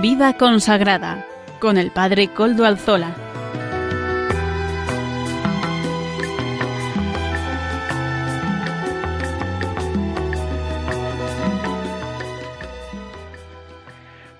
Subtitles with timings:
[0.00, 1.26] Vida consagrada
[1.60, 3.14] con el Padre Coldo Alzola.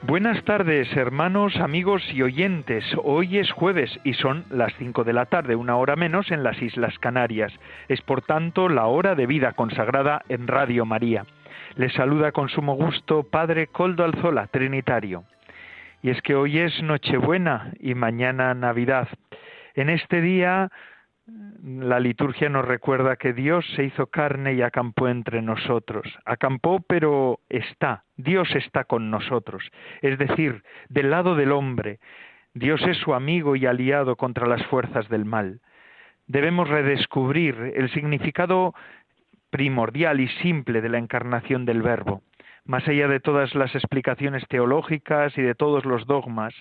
[0.01, 2.83] Buenas tardes, hermanos, amigos y oyentes.
[3.05, 6.63] Hoy es jueves y son las cinco de la tarde, una hora menos en las
[6.63, 7.53] Islas Canarias.
[7.89, 11.27] Es por tanto la hora de vida consagrada en Radio María.
[11.77, 15.25] Les saluda con sumo gusto Padre Coldo Alzola, Trinitario.
[16.03, 19.09] Y es que hoy es Nochebuena y mañana Navidad.
[19.75, 20.71] En este día
[21.63, 26.07] la liturgia nos recuerda que Dios se hizo carne y acampó entre nosotros.
[26.25, 28.05] Acampó, pero está.
[28.17, 29.71] Dios está con nosotros.
[30.01, 31.99] Es decir, del lado del hombre.
[32.55, 35.61] Dios es su amigo y aliado contra las fuerzas del mal.
[36.27, 38.75] Debemos redescubrir el significado
[39.51, 42.23] primordial y simple de la encarnación del Verbo.
[42.65, 46.55] Más allá de todas las explicaciones teológicas y de todos los dogmas,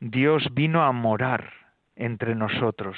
[0.00, 1.50] Dios vino a morar
[1.96, 2.96] entre nosotros.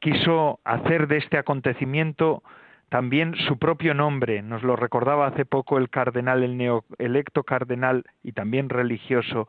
[0.00, 2.42] Quiso hacer de este acontecimiento
[2.88, 4.42] también su propio nombre.
[4.42, 9.48] Nos lo recordaba hace poco el cardenal, el neoelecto cardenal y también religioso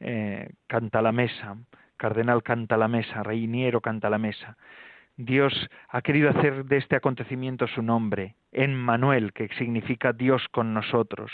[0.00, 1.56] eh, Canta la Mesa,
[1.96, 4.56] cardenal Canta la Mesa, reiniero Canta la Mesa.
[5.20, 10.72] Dios ha querido hacer de este acontecimiento su nombre, en Manuel, que significa Dios con
[10.72, 11.30] nosotros.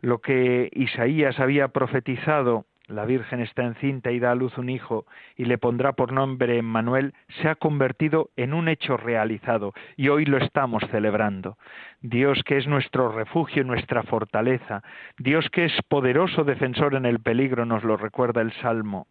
[0.00, 5.04] Lo que Isaías había profetizado la Virgen está encinta y da a luz un hijo
[5.36, 10.24] y le pondrá por nombre Manuel, se ha convertido en un hecho realizado y hoy
[10.24, 11.58] lo estamos celebrando.
[12.00, 14.82] Dios que es nuestro refugio y nuestra fortaleza,
[15.18, 19.06] Dios que es poderoso defensor en el peligro, nos lo recuerda el Salmo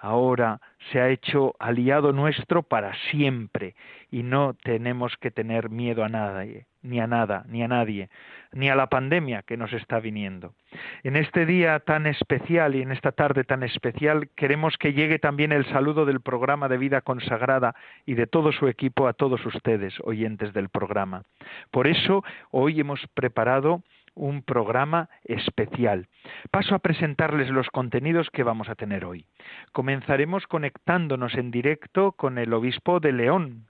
[0.00, 0.60] ahora
[0.90, 3.74] se ha hecho aliado nuestro para siempre
[4.10, 8.08] y no tenemos que tener miedo a nadie, ni a nada, ni a nadie,
[8.52, 10.54] ni a la pandemia que nos está viniendo.
[11.02, 15.52] En este día tan especial y en esta tarde tan especial queremos que llegue también
[15.52, 17.74] el saludo del programa de vida consagrada
[18.06, 21.24] y de todo su equipo a todos ustedes, oyentes del programa.
[21.70, 23.82] Por eso hoy hemos preparado
[24.18, 26.08] un programa especial.
[26.50, 29.26] Paso a presentarles los contenidos que vamos a tener hoy.
[29.72, 33.68] Comenzaremos conectándonos en directo con el obispo de León,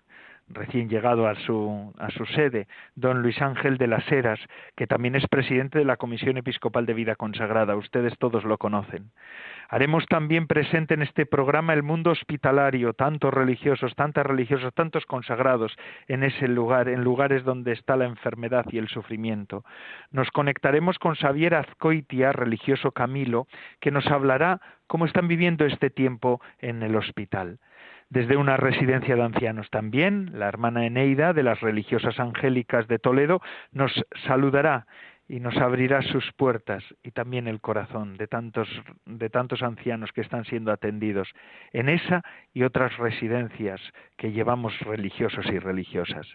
[0.50, 4.41] recién llegado a su, a su sede, don Luis Ángel de las Heras,
[4.76, 7.76] que también es presidente de la Comisión Episcopal de Vida Consagrada.
[7.76, 9.10] Ustedes todos lo conocen.
[9.69, 15.76] Haremos también presente en este programa el mundo hospitalario, tantos religiosos, tantas religiosas, tantos consagrados
[16.06, 19.65] en ese lugar, en lugares donde está la enfermedad y el sufrimiento.
[20.10, 23.47] Nos conectaremos con Xavier Azcoitia, religioso Camilo,
[23.80, 27.59] que nos hablará cómo están viviendo este tiempo en el hospital
[28.10, 29.69] desde una residencia de ancianos.
[29.70, 33.41] También la hermana Eneida de las religiosas angélicas de Toledo
[33.72, 33.92] nos
[34.26, 34.86] saludará
[35.28, 38.69] y nos abrirá sus puertas y también el corazón de tantos,
[39.05, 41.28] de tantos ancianos que están siendo atendidos
[41.72, 42.22] en esa
[42.55, 43.81] y otras residencias
[44.16, 46.27] que llevamos religiosos y religiosas.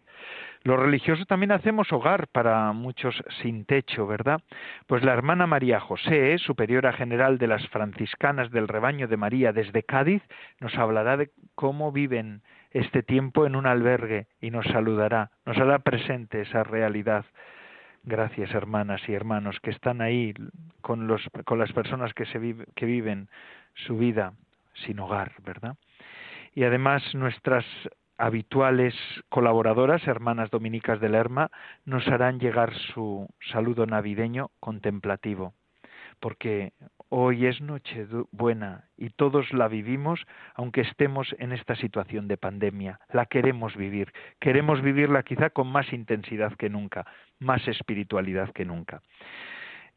[0.62, 4.42] Los religiosos también hacemos hogar para muchos sin techo, ¿verdad?
[4.86, 9.84] Pues la hermana María José, superiora general de las franciscanas del rebaño de María desde
[9.84, 10.22] Cádiz,
[10.60, 15.80] nos hablará de cómo viven este tiempo en un albergue y nos saludará, nos hará
[15.80, 17.26] presente esa realidad
[18.06, 20.34] Gracias, hermanas y hermanos, que están ahí
[20.82, 23.30] con, los, con las personas que, se que viven
[23.74, 24.34] su vida
[24.86, 25.78] sin hogar, ¿verdad?
[26.54, 27.66] Y además nuestras
[28.18, 28.94] habituales
[29.30, 31.50] colaboradoras, hermanas dominicas de Lerma,
[31.86, 35.54] nos harán llegar su saludo navideño contemplativo,
[36.24, 36.72] porque
[37.16, 40.26] Hoy es noche buena y todos la vivimos
[40.56, 43.00] aunque estemos en esta situación de pandemia.
[43.12, 44.12] La queremos vivir.
[44.40, 47.06] Queremos vivirla quizá con más intensidad que nunca,
[47.38, 49.04] más espiritualidad que nunca.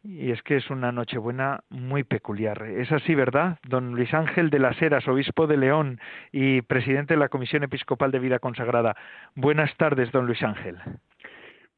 [0.04, 2.62] Y es que es una noche buena muy peculiar.
[2.64, 3.60] Es así, ¿verdad?
[3.66, 5.98] Don Luis Ángel de las Heras, obispo de León
[6.32, 8.94] y presidente de la Comisión Episcopal de Vida Consagrada.
[9.34, 10.76] Buenas tardes, don Luis Ángel.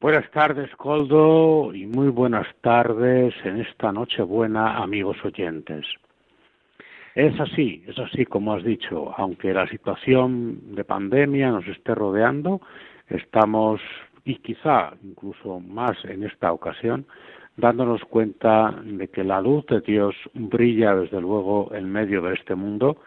[0.01, 5.85] Buenas tardes, Coldo, y muy buenas tardes en esta noche buena, amigos oyentes.
[7.15, 12.61] Es así, es así como has dicho, aunque la situación de pandemia nos esté rodeando,
[13.09, 13.81] estamos,
[14.23, 17.05] y quizá incluso más en esta ocasión,
[17.57, 22.55] dándonos cuenta de que la luz de Dios brilla desde luego en medio de este
[22.55, 23.01] mundo,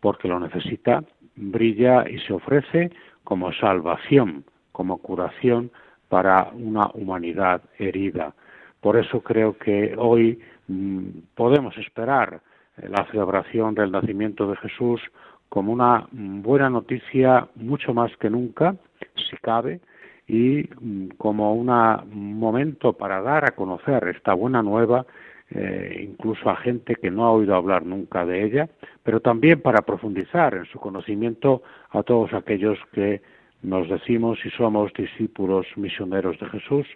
[0.00, 1.04] porque lo necesita,
[1.36, 2.90] brilla y se ofrece
[3.24, 5.70] como salvación, como curación,
[6.10, 8.34] para una humanidad herida.
[8.80, 12.42] Por eso creo que hoy mm, podemos esperar
[12.76, 15.00] eh, la celebración del nacimiento de Jesús
[15.48, 18.74] como una mm, buena noticia mucho más que nunca,
[19.14, 19.80] si cabe,
[20.26, 25.06] y mm, como un momento para dar a conocer esta buena nueva
[25.52, 28.68] eh, incluso a gente que no ha oído hablar nunca de ella,
[29.02, 33.20] pero también para profundizar en su conocimiento a todos aquellos que
[33.62, 36.86] nos decimos y somos discípulos misioneros de Jesús,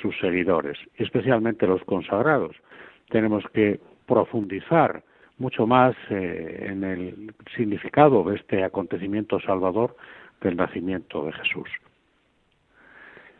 [0.00, 2.56] sus seguidores, especialmente los consagrados.
[3.10, 5.02] Tenemos que profundizar
[5.38, 9.96] mucho más eh, en el significado de este acontecimiento salvador
[10.40, 11.68] del nacimiento de Jesús.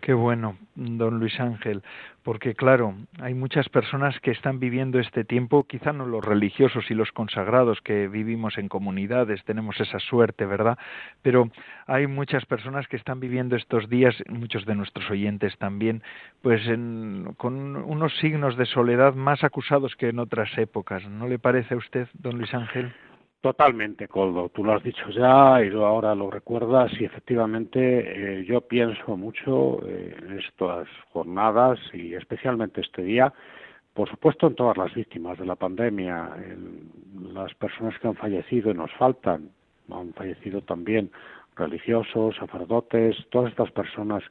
[0.05, 1.83] Qué bueno, don Luis Ángel,
[2.23, 6.95] porque claro, hay muchas personas que están viviendo este tiempo, quizá no los religiosos y
[6.95, 10.77] los consagrados que vivimos en comunidades, tenemos esa suerte, ¿verdad?
[11.23, 11.49] Pero
[11.87, 16.03] hay muchas personas que están viviendo estos días, muchos de nuestros oyentes también,
[16.43, 16.61] pues
[17.39, 21.03] con unos signos de soledad más acusados que en otras épocas.
[21.09, 22.93] ¿No le parece a usted, don Luis Ángel?
[23.45, 24.49] Totalmente, Coldo.
[24.49, 29.87] Tú lo has dicho ya y ahora lo recuerdas y efectivamente eh, yo pienso mucho
[29.87, 33.35] eh, en estas jornadas y especialmente este día,
[33.93, 38.71] por supuesto en todas las víctimas de la pandemia, en las personas que han fallecido
[38.71, 39.51] y nos faltan,
[39.91, 41.11] han fallecido también
[41.55, 44.25] religiosos, sacerdotes, todas estas personas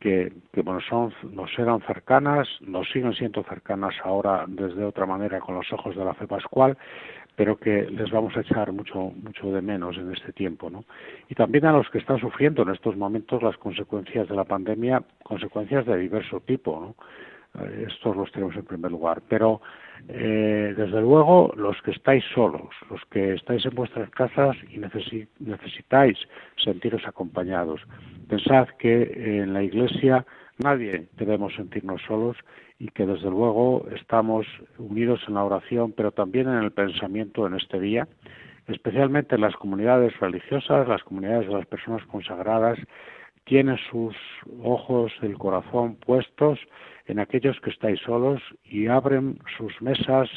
[0.00, 5.38] que, que bueno, son, nos eran cercanas, nos siguen siendo cercanas ahora desde otra manera
[5.38, 6.76] con los ojos de la fe pascual,
[7.36, 10.84] pero que les vamos a echar mucho mucho de menos en este tiempo, ¿no?
[11.28, 15.02] Y también a los que están sufriendo en estos momentos las consecuencias de la pandemia,
[15.22, 16.96] consecuencias de diverso tipo.
[17.60, 19.60] Eh, estos los tenemos en primer lugar, pero
[20.08, 26.18] eh, desde luego los que estáis solos, los que estáis en vuestras casas y necesitáis
[26.56, 27.80] sentiros acompañados,
[28.28, 30.24] pensad que en la Iglesia
[30.58, 32.36] nadie debemos sentirnos solos
[32.78, 34.46] y que desde luego estamos
[34.78, 38.06] unidos en la oración, pero también en el pensamiento en este día,
[38.66, 42.78] especialmente en las comunidades religiosas, las comunidades de las personas consagradas,
[43.44, 44.14] tienen sus
[44.62, 46.58] ojos del corazón puestos
[47.06, 50.28] en aquellos que estáis solos y abren sus mesas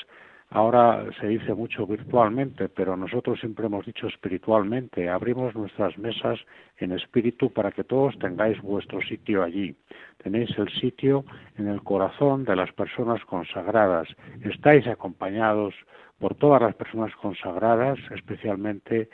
[0.51, 5.07] Ahora se dice mucho virtualmente, pero nosotros siempre hemos dicho espiritualmente.
[5.07, 6.39] Abrimos nuestras mesas
[6.77, 9.75] en espíritu para que todos tengáis vuestro sitio allí.
[10.23, 11.23] Tenéis el sitio
[11.57, 14.07] en el corazón de las personas consagradas.
[14.41, 15.75] Estáis acompañados
[16.17, 19.07] por todas las personas consagradas, especialmente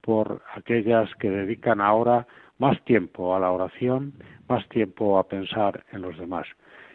[0.00, 2.26] por aquellas que dedican ahora
[2.58, 4.12] más tiempo a la oración,
[4.48, 6.48] más tiempo a pensar en los demás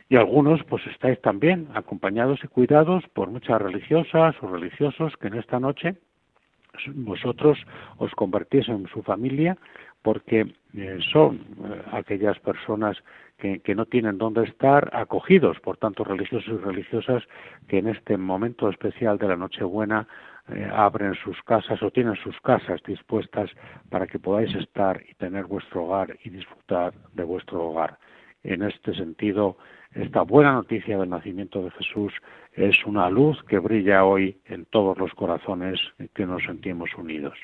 [0.09, 5.35] y algunos pues estáis también acompañados y cuidados por muchas religiosas o religiosos que en
[5.35, 5.95] esta noche
[6.93, 7.57] vosotros
[7.97, 9.57] os convertís en su familia
[10.01, 12.97] porque eh, son eh, aquellas personas
[13.37, 17.23] que, no tienen dónde estar acogidos por tantos religiosos y religiosas
[17.67, 20.07] que en este momento especial de la Nochebuena
[20.49, 23.49] eh, abren sus casas o tienen sus casas dispuestas
[23.89, 27.97] para que podáis estar y tener vuestro hogar y disfrutar de vuestro hogar.
[28.43, 29.57] En este sentido,
[29.95, 32.13] esta buena noticia del nacimiento de Jesús
[32.53, 35.79] es una luz que brilla hoy en todos los corazones
[36.13, 37.37] que nos sentimos unidos.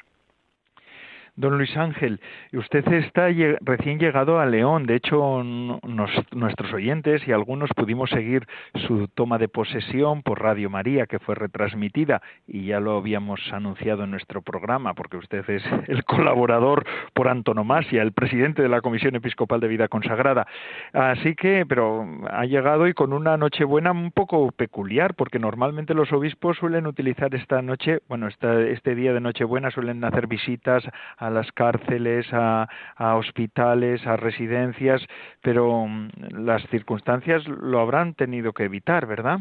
[1.41, 2.21] Don Luis Ángel,
[2.53, 3.27] usted está
[3.61, 4.85] recién llegado a León.
[4.85, 8.45] De hecho, nuestros oyentes y algunos pudimos seguir
[8.85, 14.03] su toma de posesión por Radio María, que fue retransmitida, y ya lo habíamos anunciado
[14.03, 19.15] en nuestro programa, porque usted es el colaborador por antonomasia, el presidente de la Comisión
[19.15, 20.45] Episcopal de Vida Consagrada.
[20.93, 26.13] Así que, pero ha llegado y con una Nochebuena un poco peculiar, porque normalmente los
[26.13, 30.83] obispos suelen utilizar esta noche, bueno, este día de Nochebuena suelen hacer visitas
[31.17, 35.01] a las cárceles, a, hospitales, a residencias,
[35.41, 36.09] pero mm,
[36.45, 39.39] las circunstancias lo habrán tenido que evitar, ¿verdad?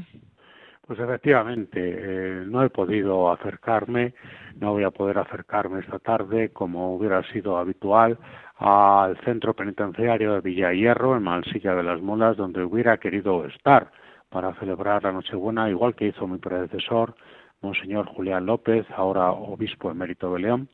[0.87, 4.15] Pues efectivamente, eh, no he podido acercarme,
[4.57, 8.19] no voy a poder acercarme esta tarde como hubiera sido habitual
[8.57, 13.91] al centro penitenciario de Villa Hierro, en Malsilla de las Molas, donde hubiera querido estar
[14.31, 17.15] para celebrar la Nochebuena, igual que hizo mi predecesor,
[17.63, 20.69] Monseñor Julián López, ahora obispo emérito de León,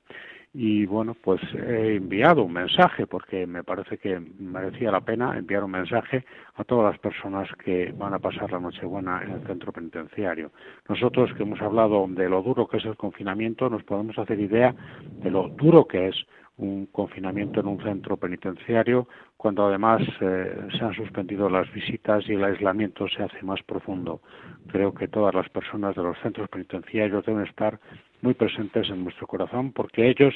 [0.53, 5.65] y bueno, pues he enviado un mensaje porque me parece que merecía la pena enviar
[5.65, 6.25] un mensaje
[6.55, 10.51] a todas las personas que van a pasar la Nochebuena en el centro penitenciario.
[10.89, 14.75] Nosotros que hemos hablado de lo duro que es el confinamiento, nos podemos hacer idea
[15.23, 16.17] de lo duro que es
[16.59, 22.33] un confinamiento en un centro penitenciario cuando además eh, se han suspendido las visitas y
[22.33, 24.23] el aislamiento se hace más profundo.
[24.69, 27.79] Creo que todas las personas de los centros penitenciarios deben estar
[28.23, 30.35] muy presentes en nuestro corazón porque ellos,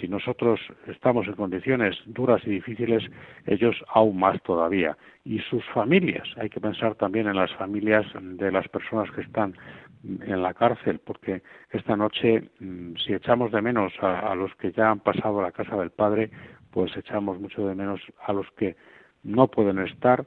[0.00, 3.02] si nosotros estamos en condiciones duras y difíciles,
[3.46, 4.96] ellos aún más todavía.
[5.24, 9.56] Y sus familias, hay que pensar también en las familias de las personas que están
[10.04, 14.90] en la cárcel, porque esta noche, mm, si echamos de menos a, los que ya
[14.90, 16.30] han pasado a la casa del Padre,
[16.70, 18.76] pues echamos mucho de menos a los que
[19.22, 20.24] no pueden estar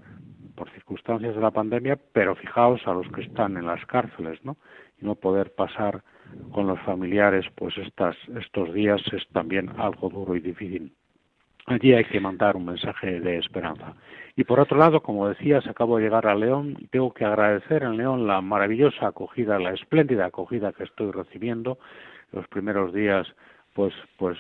[0.56, 4.58] por circunstancias de la pandemia, pero fijaos a los que están en las cárceles, ¿no?
[5.00, 6.04] Y no poder pasar
[6.51, 10.94] con los familiares, pues estas, estos días es también algo duro y difícil.
[11.68, 13.94] Allí hay que mandar un mensaje de esperanza.
[14.36, 17.84] Y por otro lado, como decías, acabo de llegar a León y tengo que agradecer
[17.84, 21.77] en León la maravillosa acogida, la espléndida acogida que estoy recibiendo
[22.32, 23.27] los primeros días
[23.74, 24.38] pues pues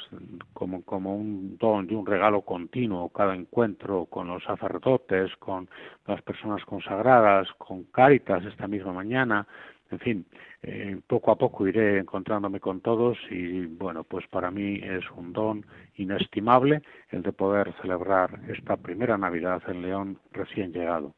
[0.53, 5.69] como como un don y un regalo continuo cada encuentro con los sacerdotes con
[6.05, 9.47] las personas consagradas con Cáritas esta misma mañana
[9.89, 10.25] en fin
[10.63, 15.33] eh, poco a poco iré encontrándome con todos y bueno pues para mí es un
[15.33, 15.65] don
[15.95, 21.13] inestimable el de poder celebrar esta primera Navidad en León recién llegado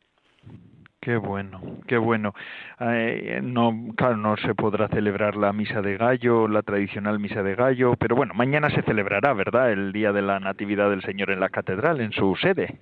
[1.03, 2.33] Qué bueno, qué bueno.
[2.79, 7.55] Eh, no, claro, no se podrá celebrar la misa de gallo, la tradicional misa de
[7.55, 9.73] gallo, pero bueno, mañana se celebrará, ¿verdad?
[9.73, 12.79] El día de la Natividad del Señor en la catedral, en su sede.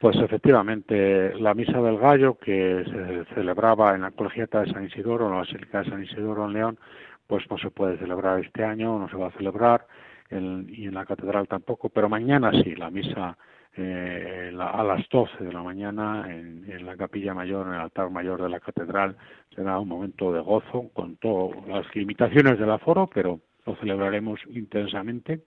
[0.00, 5.26] Pues efectivamente, la misa del gallo que se celebraba en la colegiata de San Isidoro,
[5.26, 6.78] en la Basílica de San Isidoro en León,
[7.26, 9.86] pues no se puede celebrar este año, no se va a celebrar,
[10.30, 13.36] y en la catedral tampoco, pero mañana sí, la misa
[13.76, 18.42] eh, a las 12 de la mañana en, la capilla mayor, en el altar mayor
[18.42, 19.16] de la catedral.
[19.54, 25.42] Será un momento de gozo con todas las limitaciones del aforo, pero lo celebraremos intensamente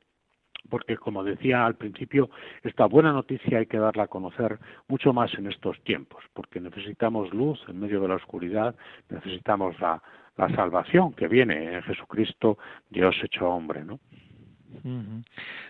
[0.69, 2.29] porque como decía al principio,
[2.63, 7.33] esta buena noticia hay que darla a conocer mucho más en estos tiempos, porque necesitamos
[7.33, 8.75] luz en medio de la oscuridad,
[9.09, 10.01] necesitamos la,
[10.55, 12.59] salvación que viene en Jesucristo,
[12.91, 13.99] Dios hecho hombre, ¿no?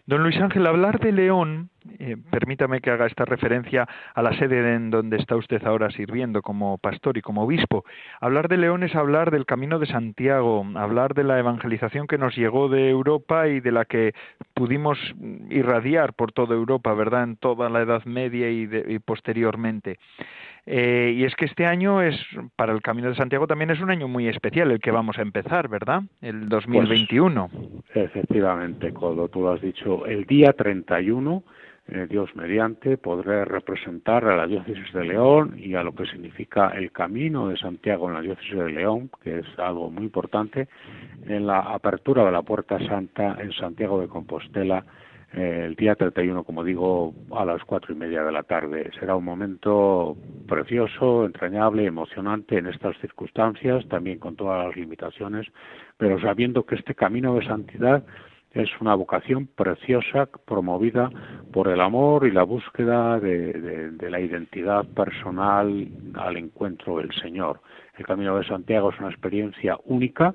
[0.06, 4.76] Don Luis Ángel, hablar de León, eh, permítame que haga esta referencia a la sede
[4.76, 7.84] en donde está usted ahora sirviendo como pastor y como obispo.
[8.22, 12.36] Hablar de León es hablar del camino de Santiago, hablar de la evangelización que nos
[12.36, 14.14] llegó de Europa y de la que
[14.54, 14.98] pudimos
[15.50, 17.24] irradiar por toda Europa, ¿verdad?
[17.24, 19.98] En toda la Edad Media y, y posteriormente.
[20.70, 22.20] Eh, y es que este año es,
[22.58, 25.22] para el Camino de Santiago también es un año muy especial el que vamos a
[25.22, 26.02] empezar, ¿verdad?
[26.20, 27.50] El 2021.
[27.50, 31.42] Pues, efectivamente, como tú lo has dicho, el día 31,
[31.88, 36.68] eh, Dios mediante, podré representar a la diócesis de León y a lo que significa
[36.72, 40.68] el Camino de Santiago en la diócesis de León, que es algo muy importante,
[41.28, 44.84] en la apertura de la Puerta Santa en Santiago de Compostela
[45.34, 48.90] el día 31, como digo, a las cuatro y media de la tarde.
[49.00, 50.16] Será un momento
[50.48, 55.48] precioso, entrañable, emocionante en estas circunstancias, también con todas las limitaciones,
[55.98, 58.04] pero sabiendo que este camino de santidad
[58.54, 61.10] es una vocación preciosa promovida
[61.52, 63.54] por el amor y la búsqueda de,
[63.92, 67.62] de, la identidad personal al encuentro del Señor.
[67.98, 70.34] El Camino de Santiago es una experiencia única,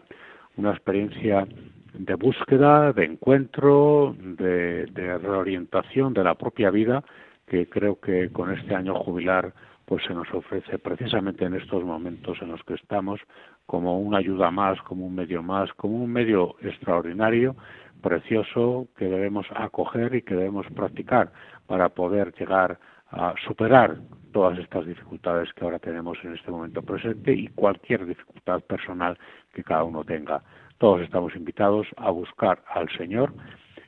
[0.57, 1.47] una experiencia
[1.95, 4.87] de búsqueda, de encuentro, de,
[5.19, 7.05] reorientación de la propia vida
[7.47, 9.53] que creo que con este año jubilar
[9.85, 13.21] pues se nos ofrece precisamente en estos momentos en los que estamos
[13.67, 17.57] como una ayuda más, como un medio más, como un medio extraordinario,
[18.01, 21.33] precioso que debemos acoger y que debemos practicar
[21.67, 22.79] para poder llegar
[23.11, 23.99] a superar
[24.33, 29.19] todas estas dificultades que ahora tenemos en este momento presente y cualquier dificultad personal
[29.53, 30.43] que cada uno tenga.
[30.83, 33.33] Todos estamos invitados a buscar al Señor.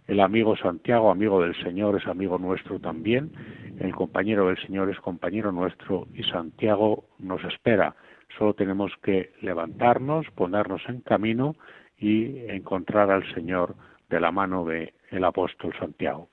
[0.07, 3.33] El amigo Santiago, amigo del Señor, es amigo nuestro también.
[3.81, 7.97] El compañero del Señor es compañero nuestro y Santiago nos espera.
[8.39, 11.57] Solo tenemos que levantarnos, ponernos en camino
[11.99, 13.75] y encontrar al Señor
[14.09, 16.29] de la mano del el apóstol Santiago.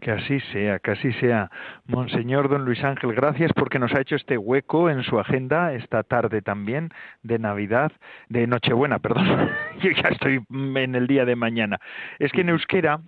[0.00, 1.50] Que así sea, que así sea.
[1.86, 6.02] Monseñor Don Luis Ángel, gracias porque nos ha hecho este hueco en su agenda esta
[6.02, 6.90] tarde también
[7.22, 7.92] de Navidad,
[8.28, 9.24] de Nochebuena, perdón.
[9.82, 11.78] Yo ya estoy en el día de mañana.
[12.18, 13.00] Es que en euskera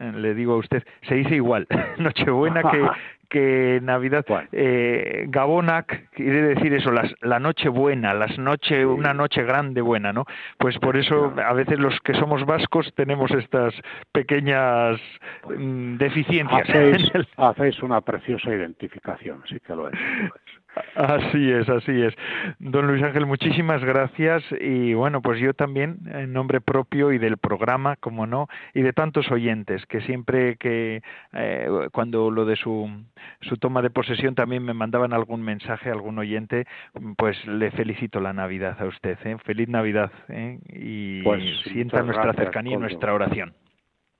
[0.00, 1.66] eh, le digo a usted, se dice igual,
[1.98, 2.88] Nochebuena que,
[3.30, 9.44] que Navidad, eh, Gabonac quiere decir eso, las, la noche buena, las noche, una noche
[9.44, 10.24] grande buena, ¿no?
[10.58, 13.72] Pues por eso a veces los que somos vascos tenemos estas
[14.12, 15.00] pequeñas
[15.48, 16.68] mm, deficiencias.
[17.36, 19.94] Hacéis, una preciosa identificación, sí que lo es.
[20.94, 22.14] Así es, así es.
[22.58, 27.38] Don Luis Ángel, muchísimas gracias y bueno, pues yo también en nombre propio y del
[27.38, 32.88] programa, como no, y de tantos oyentes que siempre que eh, cuando lo de su,
[33.42, 36.66] su toma de posesión también me mandaban algún mensaje, algún oyente,
[37.16, 39.36] pues le felicito la Navidad a usted, ¿eh?
[39.44, 40.58] feliz Navidad ¿eh?
[40.68, 43.54] y pues, sienta nuestra cercanía y nuestra oración.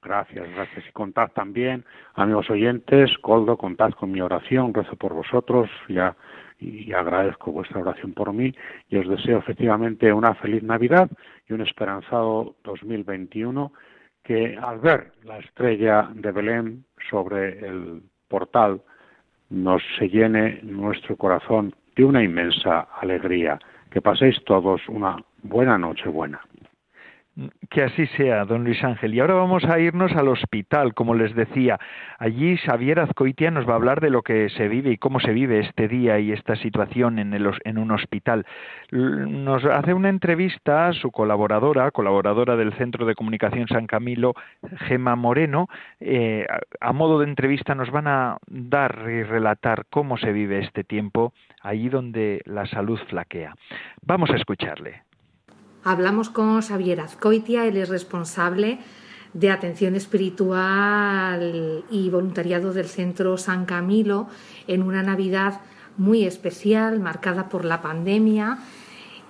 [0.02, 0.85] Gracias, gracias.
[0.88, 6.16] Y contad también, amigos oyentes, Coldo, contad con mi oración, rezo por vosotros, ya
[6.61, 8.55] y agradezco vuestra oración por mí
[8.88, 11.11] y os deseo efectivamente una feliz Navidad
[11.49, 13.73] y un esperanzado 2021
[14.23, 18.83] que al ver la estrella de Belén sobre el portal
[19.49, 23.59] nos se llene nuestro corazón de una inmensa alegría.
[23.90, 26.40] Que paséis todos una buena noche buena.
[27.71, 29.15] Que así sea, don Luis Ángel.
[29.15, 31.79] Y ahora vamos a irnos al hospital, como les decía.
[32.19, 35.33] Allí Xavier Azcoitia nos va a hablar de lo que se vive y cómo se
[35.33, 38.45] vive este día y esta situación en, un hospital.
[38.91, 44.35] Nos hace una entrevista a su colaboradora, colaboradora del Centro de Comunicación San Camilo,
[44.89, 45.69] Gema Moreno.
[46.01, 46.47] Eh,
[46.81, 51.33] a modo de entrevista nos van a dar y relatar cómo se vive este tiempo
[51.63, 53.55] allí donde la salud flaquea.
[54.03, 55.10] Vamos a escucharle.
[55.83, 58.79] Hablamos con Xavier Azcoitia, él es responsable
[59.33, 64.29] de atención espiritual y voluntariado del Centro San Camilo
[64.67, 65.61] en una Navidad
[65.97, 68.59] muy especial, marcada por la pandemia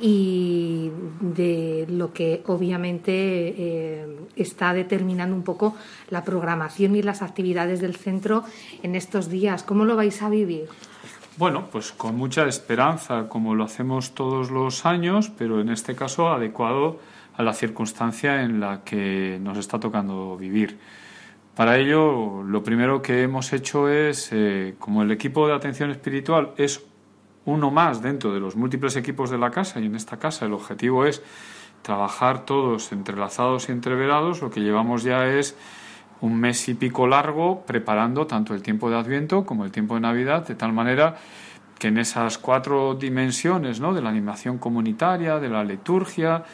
[0.01, 0.91] y
[1.21, 5.77] de lo que obviamente eh, está determinando un poco
[6.09, 8.43] la programación y las actividades del centro
[8.83, 9.63] en estos días.
[9.63, 10.69] ¿Cómo lo vais a vivir?
[11.41, 16.29] Bueno, pues con mucha esperanza, como lo hacemos todos los años, pero en este caso
[16.29, 17.01] adecuado
[17.35, 20.79] a la circunstancia en la que nos está tocando vivir.
[21.57, 26.53] Para ello, lo primero que hemos hecho es, eh, como el equipo de atención espiritual
[26.59, 26.85] es
[27.47, 30.53] uno más dentro de los múltiples equipos de la casa, y en esta casa el
[30.53, 31.23] objetivo es
[31.81, 35.57] trabajar todos entrelazados y entreverados, lo que llevamos ya es
[36.21, 40.01] un mes y pico largo preparando tanto el tiempo de Adviento como el tiempo de
[40.01, 41.17] Navidad, de tal manera
[41.79, 43.95] que en esas cuatro dimensiones ¿no?
[43.95, 46.45] de la animación comunitaria, de la liturgia,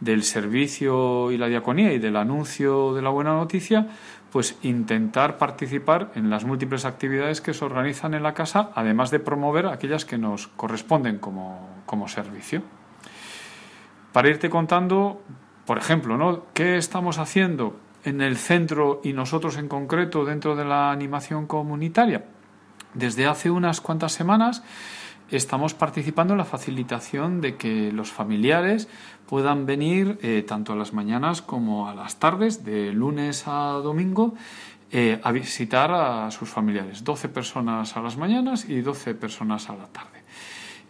[0.00, 3.88] del servicio y la diaconía y del anuncio de la buena noticia,
[4.30, 9.18] pues intentar participar en las múltiples actividades que se organizan en la casa, además de
[9.18, 12.62] promover aquellas que nos corresponden como, como servicio.
[14.12, 15.22] Para irte contando,
[15.64, 16.44] por ejemplo, ¿no?
[16.54, 22.24] ¿qué estamos haciendo en el centro y nosotros en concreto dentro de la animación comunitaria.
[22.94, 24.62] Desde hace unas cuantas semanas
[25.30, 28.88] estamos participando en la facilitación de que los familiares
[29.28, 34.34] puedan venir eh, tanto a las mañanas como a las tardes, de lunes a domingo,
[34.92, 37.02] eh, a visitar a sus familiares.
[37.02, 40.15] 12 personas a las mañanas y 12 personas a la tarde.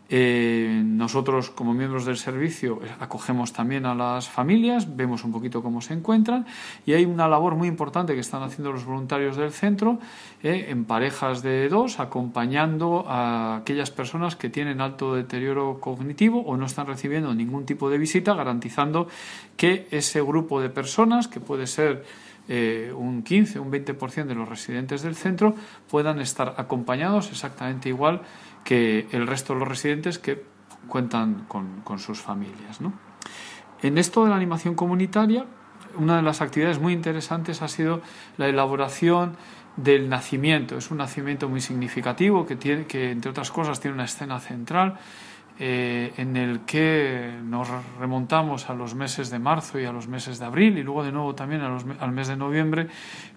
[0.09, 5.81] Eh, nosotros, como miembros del servicio, acogemos también a las familias, vemos un poquito cómo
[5.81, 6.47] se encuentran
[6.87, 9.99] y hay una labor muy importante que están haciendo los voluntarios del centro
[10.45, 16.57] eh, en parejas de dos, acompañando a aquellas personas que tienen alto deterioro cognitivo o
[16.57, 19.09] no están recibiendo ningún tipo de visita, garantizando
[19.57, 22.05] que ese grupo de personas, que puede ser
[22.49, 25.57] eh, un 15, un 20% de los residentes del centro,
[25.91, 28.23] puedan estar acompañados exactamente igual
[28.67, 30.45] que el resto de los residentes que
[30.89, 32.81] cuentan con, sus familias.
[33.81, 35.47] En esto de la animación comunitaria,
[35.97, 38.03] una de las actividades muy interesantes ha sido
[38.37, 39.37] la elaboración
[39.77, 40.77] del nacimiento.
[40.77, 44.99] Es un nacimiento muy significativo que, tiene, que entre otras cosas, tiene una escena central
[45.59, 50.39] eh, en el que nos remontamos a los meses de marzo y a los meses
[50.39, 52.89] de abril y luego de nuevo también al mes de noviembre,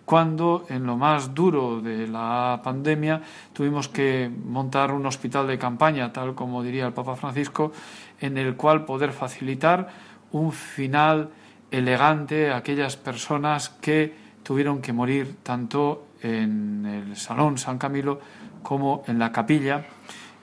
[0.04, 3.22] cuando en lo más duro de la pandemia
[3.54, 7.72] tuvimos que montar un hospital de campaña, tal como diría el Papa Francisco,
[8.20, 9.88] en el cual poder facilitar
[10.32, 11.30] un final
[11.72, 18.20] elegante a aquellas personas que tuvieron que morir tanto en el Salón San Camilo
[18.62, 19.86] como en la capilla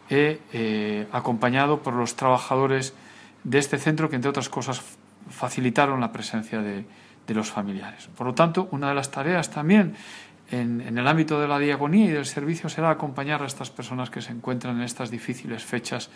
[0.08, 2.94] eh, acompañado por los trabajadores
[3.44, 4.82] de este centro que, entre otras cosas,
[5.30, 6.84] facilitaron la presencia de,
[7.28, 8.08] los familiares.
[8.16, 9.96] Por lo tanto, una de las tareas también
[10.52, 14.22] en, el ámbito de la diagonía y del servicio será acompañar a estas personas que
[14.22, 16.08] se encuentran en estas difíciles fechas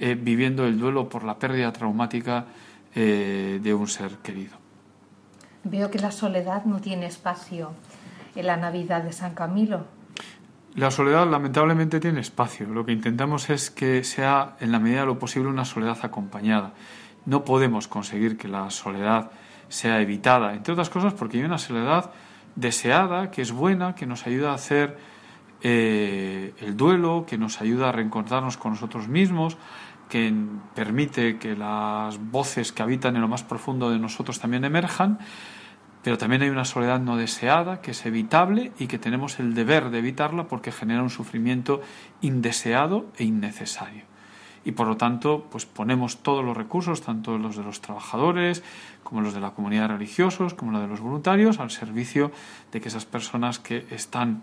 [0.00, 2.46] eh, viviendo el duelo por la pérdida traumática
[2.94, 4.56] eh, de un ser querido.
[5.64, 7.72] Veo que la soledad no tiene espacio
[8.34, 9.84] en la Navidad de San Camilo.
[10.78, 12.68] La soledad lamentablemente tiene espacio.
[12.68, 16.72] Lo que intentamos es que sea en la medida de lo posible una soledad acompañada.
[17.26, 19.32] No podemos conseguir que la soledad
[19.68, 22.12] sea evitada, entre otras cosas porque hay una soledad
[22.54, 24.96] deseada, que es buena, que nos ayuda a hacer
[25.62, 29.56] eh, el duelo, que nos ayuda a reencontrarnos con nosotros mismos,
[30.08, 30.32] que
[30.76, 35.18] permite que las voces que habitan en lo más profundo de nosotros también emerjan
[36.02, 39.90] pero también hay una soledad no deseada que es evitable y que tenemos el deber
[39.90, 41.80] de evitarla porque genera un sufrimiento
[42.20, 44.04] indeseado e innecesario.
[44.64, 48.62] Y por lo tanto, pues ponemos todos los recursos, tanto los de los trabajadores
[49.02, 52.30] como los de la comunidad religiosos, como los de los voluntarios, al servicio
[52.72, 54.42] de que esas personas que están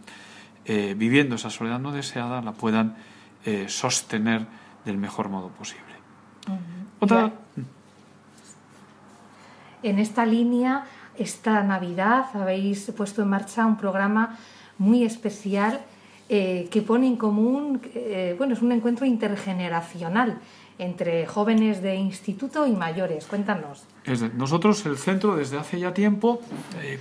[0.66, 2.96] eh, viviendo esa soledad no deseada la puedan
[3.46, 4.48] eh, sostener
[4.84, 5.84] del mejor modo posible.
[7.00, 7.32] Otra.
[9.84, 10.86] En esta línea
[11.18, 14.38] esta Navidad habéis puesto en marcha un programa
[14.78, 15.82] muy especial
[16.28, 20.40] eh, que pone en común, eh, bueno, es un encuentro intergeneracional
[20.78, 23.26] entre jóvenes de instituto y mayores.
[23.28, 23.86] Cuéntanos.
[24.36, 26.42] nosotros, el centro, desde hace ya tiempo,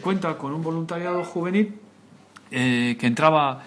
[0.00, 1.74] cuenta con un voluntariado juvenil
[2.50, 3.62] que entraba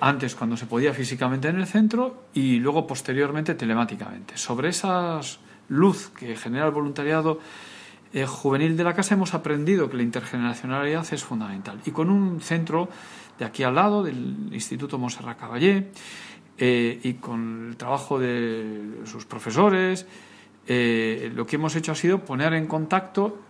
[0.00, 4.38] antes cuando se podía físicamente en el centro y luego posteriormente telemáticamente.
[4.38, 5.20] Sobre esa
[5.68, 7.38] luz que genera el voluntariado
[8.12, 11.80] eh, juvenil de la casa hemos aprendido que la intergeneracionalidad es fundamental.
[11.84, 12.88] Y con un centro
[13.38, 15.88] de aquí al lado, del Instituto Montserrat Caballé,
[16.56, 20.06] eh, y con el trabajo de sus profesores,
[20.66, 23.42] eh, lo que hemos hecho ha sido poner en contacto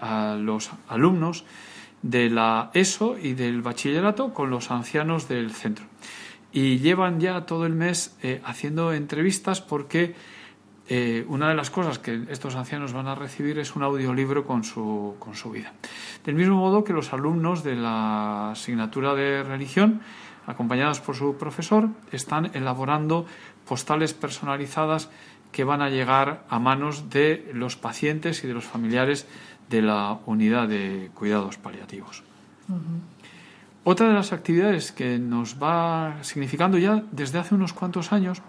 [0.00, 1.44] a los alumnos
[2.02, 5.86] de la ESO y del bachillerato con los ancianos del centro.
[6.52, 10.14] Y llevan ya todo el mes haciendo entrevistas porque
[10.88, 14.64] eh, una de las cosas que estos ancianos van a recibir es un audiolibro con
[14.64, 15.72] su, con su vida.
[16.24, 20.02] Del mismo modo que los alumnos de la asignatura de religión,
[20.46, 23.24] acompañados por su profesor, están elaborando
[23.66, 25.08] postales personalizadas
[25.52, 29.26] que van a llegar a manos de los pacientes y de los familiares
[29.70, 32.24] de la unidad de cuidados paliativos.
[33.84, 38.42] Otra de las actividades que nos va significando ya desde hace unos cuantos años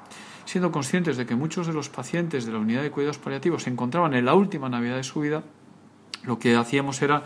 [0.45, 3.69] siendo conscientes de que muchos de los pacientes de la unidad de cuidados paliativos se
[3.69, 5.43] encontraban en la última Navidad de su vida,
[6.23, 7.23] lo que hacíamos era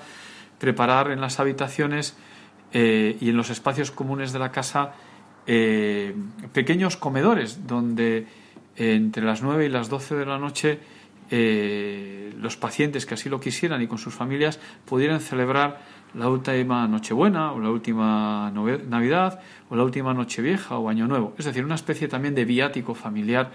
[0.57, 2.17] preparar en las habitaciones
[2.73, 4.93] eh, y en los espacios comunes de la casa
[5.47, 6.15] eh,
[6.53, 8.27] pequeños comedores donde
[8.75, 10.79] eh, entre las 9 y las 12 de la noche
[11.31, 15.79] los pacientes que así lo quisieran y con sus familias pudieran celebrar
[16.13, 21.33] la última Nochebuena o la última Navidad o la última Nochevieja o Año Nuevo.
[21.37, 23.51] Es decir, una especie también de viático familiar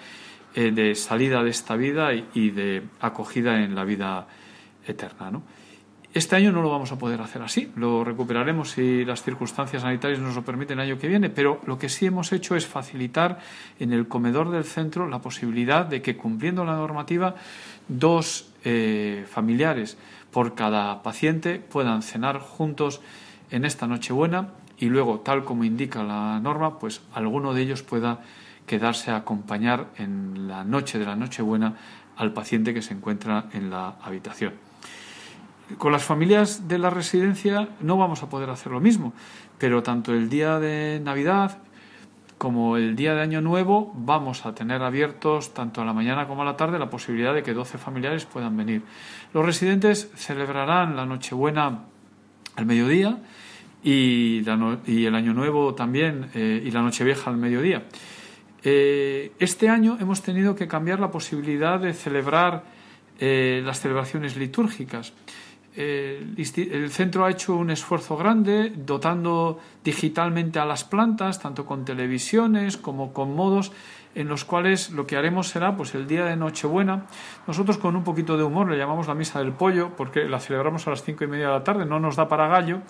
[0.54, 4.28] eh, de salida de esta vida y, de acogida en la vida
[4.86, 5.30] eterna.
[5.30, 5.42] ¿no?
[6.14, 10.20] Este año no lo vamos a poder hacer así, lo recuperaremos si las circunstancias sanitarias
[10.20, 13.40] nos lo permiten el año que viene, pero lo que sí hemos hecho es facilitar
[13.80, 17.34] en el comedor del centro la posibilidad de que, cumpliendo la normativa,
[17.88, 19.98] dos eh, familiares
[20.34, 23.00] por cada paciente puedan cenar juntos
[23.52, 28.18] en esta Nochebuena y luego, tal como indica la norma, pues alguno de ellos pueda
[28.66, 31.76] quedarse a acompañar en la noche de la Nochebuena
[32.16, 34.54] al paciente que se encuentra en la habitación.
[35.78, 39.12] Con las familias de la residencia no vamos a poder hacer lo mismo,
[39.58, 41.58] pero tanto el día de Navidad
[42.44, 46.42] como el día de Año Nuevo vamos a tener abiertos tanto a la mañana como
[46.42, 48.82] a la tarde la posibilidad de que 12 familiares puedan venir.
[49.32, 51.86] Los residentes celebrarán la Nochebuena
[52.54, 53.16] al mediodía
[53.82, 57.84] y, el Año Nuevo también eh, y la Nochevieja al mediodía.
[58.62, 62.64] Eh, este año hemos tenido que cambiar la posibilidad de celebrar
[63.20, 65.14] eh, las celebraciones litúrgicas
[65.76, 72.76] el centro ha hecho un esfuerzo grande dotando digitalmente a las plantas, tanto con televisiones
[72.76, 73.72] como con modos
[74.14, 77.06] en los cuales lo que haremos será pues el día de Nochebuena.
[77.46, 80.86] Nosotros con un poquito de humor le llamamos la misa del pollo porque la celebramos
[80.86, 82.80] a las cinco y media de la tarde, no nos da para gallo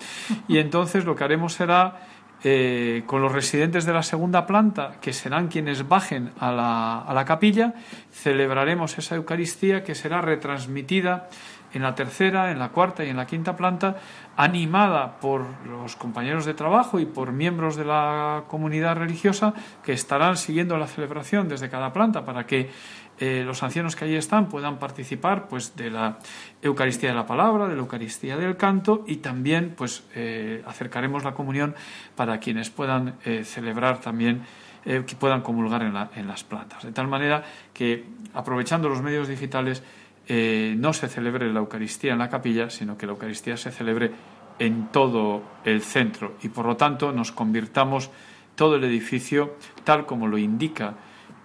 [0.49, 2.07] y entonces lo que haremos será
[2.47, 7.15] eh, con los residentes de la segunda planta, que serán quienes bajen a la, a
[7.15, 7.73] la capilla,
[8.13, 11.31] celebraremos esa Eucaristía que será retransmitida
[11.75, 13.97] en la tercera, en la cuarta y en la quinta planta,
[14.37, 20.37] animada por los compañeros de trabajo y por miembros de la comunidad religiosa que estarán
[20.37, 22.71] siguiendo la celebración desde cada planta para que
[23.19, 26.19] eh, los ancianos que allí están puedan participar pues de la
[26.63, 31.35] Eucaristía de la palabra, de la Eucaristía del canto y también pues eh, acercaremos la
[31.35, 31.75] comunión
[32.17, 34.43] para quienes puedan eh, celebrar también
[34.85, 36.83] que puedan comulgar en, en las plantas.
[36.83, 39.83] De tal manera que aprovechando los medios digitales
[40.27, 44.11] eh, no se celebre la Eucaristía en la capilla, sino que la Eucaristía se celebre
[44.59, 48.11] en todo el centro y por lo tanto nos convirtamos
[48.55, 50.95] todo el edificio tal como lo indica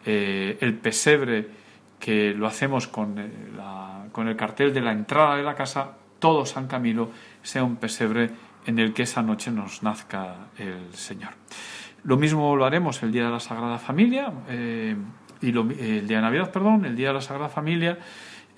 [0.06, 1.48] eh, el pesebre
[2.00, 3.30] que lo hacemos con, eh,
[4.14, 7.12] con el cartel de la entrada de la casa, todo San Camilo
[7.42, 8.30] sea un pesebre
[8.66, 11.32] en el que esa noche nos nazca el Señor.
[12.04, 14.32] Lo mismo lo haremos el día de la Sagrada Familia
[15.42, 17.98] y el día de Navidad, perdón, el día de la Sagrada Familia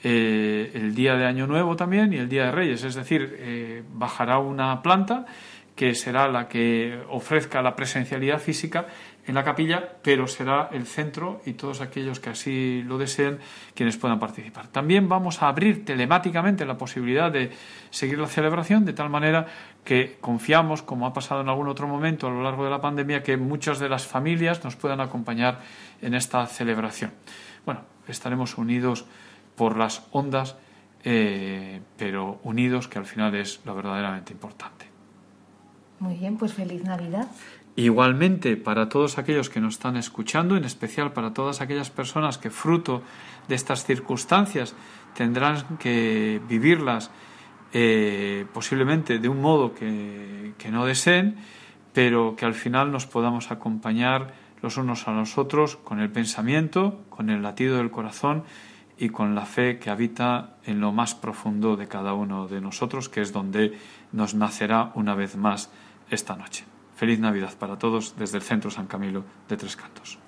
[0.03, 2.83] eh, el día de Año Nuevo también y el día de Reyes.
[2.83, 5.25] Es decir, eh, bajará una planta
[5.75, 8.87] que será la que ofrezca la presencialidad física
[9.25, 13.39] en la capilla, pero será el centro y todos aquellos que así lo deseen
[13.75, 14.67] quienes puedan participar.
[14.67, 17.51] También vamos a abrir telemáticamente la posibilidad de
[17.89, 19.47] seguir la celebración de tal manera
[19.83, 23.23] que confiamos, como ha pasado en algún otro momento a lo largo de la pandemia,
[23.23, 25.61] que muchas de las familias nos puedan acompañar
[26.01, 27.11] en esta celebración.
[27.65, 29.05] Bueno, estaremos unidos
[29.61, 30.55] por las ondas,
[31.03, 34.87] eh, pero unidos, que al final es lo verdaderamente importante.
[35.99, 37.27] Muy bien, pues feliz Navidad.
[37.75, 42.49] Igualmente, para todos aquellos que nos están escuchando, en especial para todas aquellas personas que
[42.49, 43.03] fruto
[43.47, 44.73] de estas circunstancias
[45.13, 47.11] tendrán que vivirlas
[47.71, 51.35] eh, posiblemente de un modo que, que no deseen,
[51.93, 57.03] pero que al final nos podamos acompañar los unos a los otros con el pensamiento,
[57.11, 58.43] con el latido del corazón
[59.01, 63.09] y con la fe que habita en lo más profundo de cada uno de nosotros,
[63.09, 63.75] que es donde
[64.11, 65.71] nos nacerá una vez más
[66.11, 66.65] esta noche.
[66.95, 70.19] Feliz Navidad para todos desde el Centro San Camilo de Tres Cantos.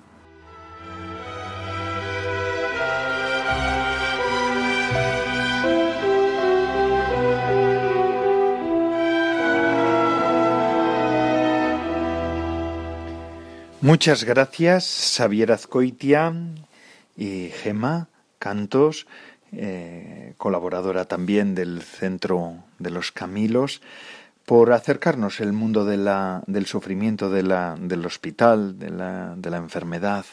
[13.80, 16.34] Muchas gracias, Xavier Azcoitia
[17.16, 18.08] y Gema
[18.44, 19.06] Cantos,
[19.52, 23.80] eh, colaboradora también del Centro de los Camilos
[24.44, 30.26] por acercarnos el mundo del sufrimiento del hospital, de la, de la enfermedad,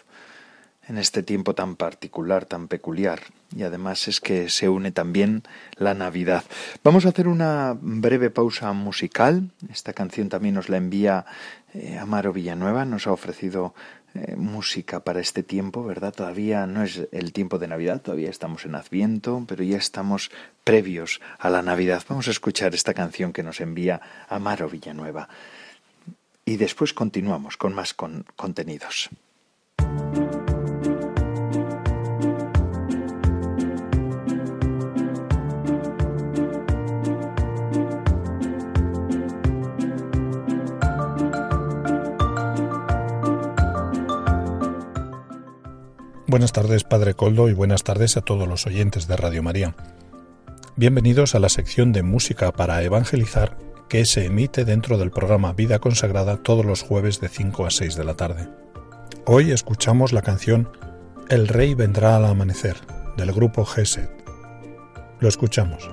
[0.90, 3.22] en este tiempo tan particular, tan peculiar.
[3.56, 5.44] Y además es que se une también
[5.78, 6.44] la Navidad.
[6.84, 9.52] Vamos a hacer una breve pausa musical.
[9.72, 11.26] Esta canción también nos la envía
[11.74, 12.84] eh, Amaro Villanueva.
[12.84, 13.74] Nos ha ofrecido
[14.14, 16.14] eh, música para este tiempo, ¿verdad?
[16.14, 20.32] Todavía no es el tiempo de Navidad, todavía estamos en Adviento, pero ya estamos
[20.64, 22.04] previos a la Navidad.
[22.10, 25.30] Vamos a escuchar esta canción que nos envía Amaro Villanueva.
[26.44, 29.10] Y después continuamos con más contenidos.
[46.32, 49.76] Buenas tardes, Padre Coldo, y buenas tardes a todos los oyentes de Radio María.
[50.78, 53.58] Bienvenidos a la sección de Música para Evangelizar
[53.90, 57.98] que se emite dentro del programa Vida Consagrada todos los jueves de 5 a 6
[57.98, 58.48] de la tarde.
[59.26, 60.70] Hoy escuchamos la canción
[61.28, 62.78] El Rey vendrá al amanecer,
[63.18, 64.10] del grupo Geset.
[65.20, 65.90] Lo escuchamos.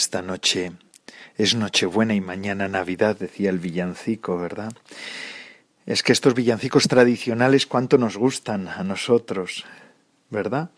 [0.00, 0.72] Esta noche
[1.36, 4.72] es Nochebuena y mañana Navidad, decía el villancico, ¿verdad?
[5.84, 9.66] Es que estos villancicos tradicionales cuánto nos gustan a nosotros,
[10.30, 10.70] ¿verdad?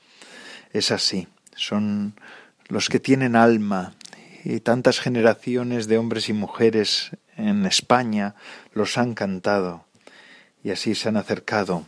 [0.72, 2.14] Es así, son
[2.66, 3.94] los que tienen alma
[4.42, 8.34] y tantas generaciones de hombres y mujeres en España
[8.72, 9.84] los han cantado
[10.64, 11.86] y así se han acercado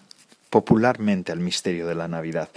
[0.50, 2.48] popularmente al misterio de la Navidad.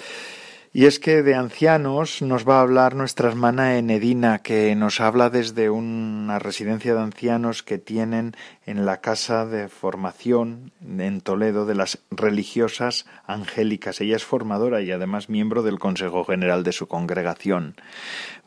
[0.78, 5.32] Y es que de ancianos nos va a hablar nuestra hermana Enedina, que nos habla
[5.32, 8.36] desde una residencia de ancianos que tienen
[8.68, 14.02] en la casa de formación en Toledo de las religiosas angélicas.
[14.02, 17.74] Ella es formadora y además miembro del Consejo General de su congregación.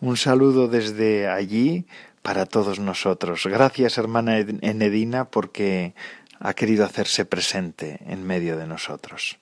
[0.00, 1.86] Un saludo desde allí
[2.22, 3.44] para todos nosotros.
[3.46, 5.94] Gracias, hermana Enedina, porque
[6.38, 9.40] ha querido hacerse presente en medio de nosotros.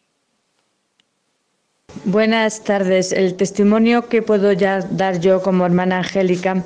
[2.09, 3.13] Buenas tardes.
[3.13, 6.65] El testimonio que puedo ya dar yo como hermana Angélica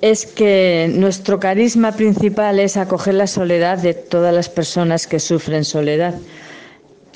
[0.00, 5.64] es que nuestro carisma principal es acoger la soledad de todas las personas que sufren
[5.64, 6.14] soledad.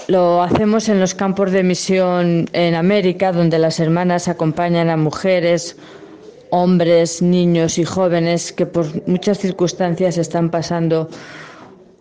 [0.07, 5.77] Lo hacemos en los campos de misión en América, donde las hermanas acompañan a mujeres,
[6.51, 11.09] hombres, niños y jóvenes que por muchas circunstancias están pasando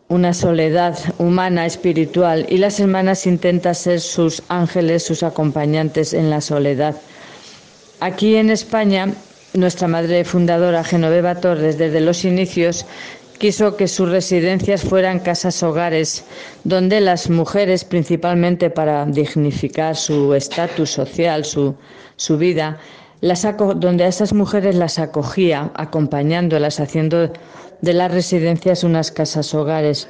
[0.09, 6.41] una soledad humana, espiritual, y las hermanas intentan ser sus ángeles, sus acompañantes en la
[6.41, 6.95] soledad.
[7.99, 9.13] Aquí en España,
[9.53, 12.87] nuestra madre fundadora, Genoveva Torres, desde los inicios,
[13.37, 16.23] quiso que sus residencias fueran casas hogares,
[16.63, 21.75] donde las mujeres, principalmente para dignificar su estatus social, su,
[22.15, 22.79] su vida,
[23.21, 23.45] las
[23.75, 27.31] donde a esas mujeres las acogía, acompañándolas, haciendo
[27.81, 30.07] de las residencias unas casas hogares.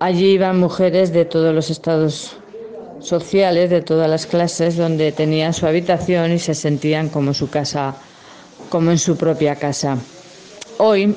[0.00, 2.36] Allí iban mujeres de todos los estados
[3.00, 7.94] sociales, de todas las clases, donde tenían su habitación y se sentían como su casa,
[8.68, 9.98] como en su propia casa.
[10.78, 11.14] Hoy,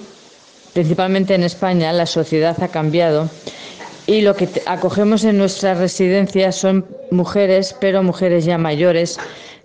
[0.73, 3.29] principalmente en España, la sociedad ha cambiado
[4.07, 9.19] y lo que acogemos en nuestras residencias son mujeres, pero mujeres ya mayores,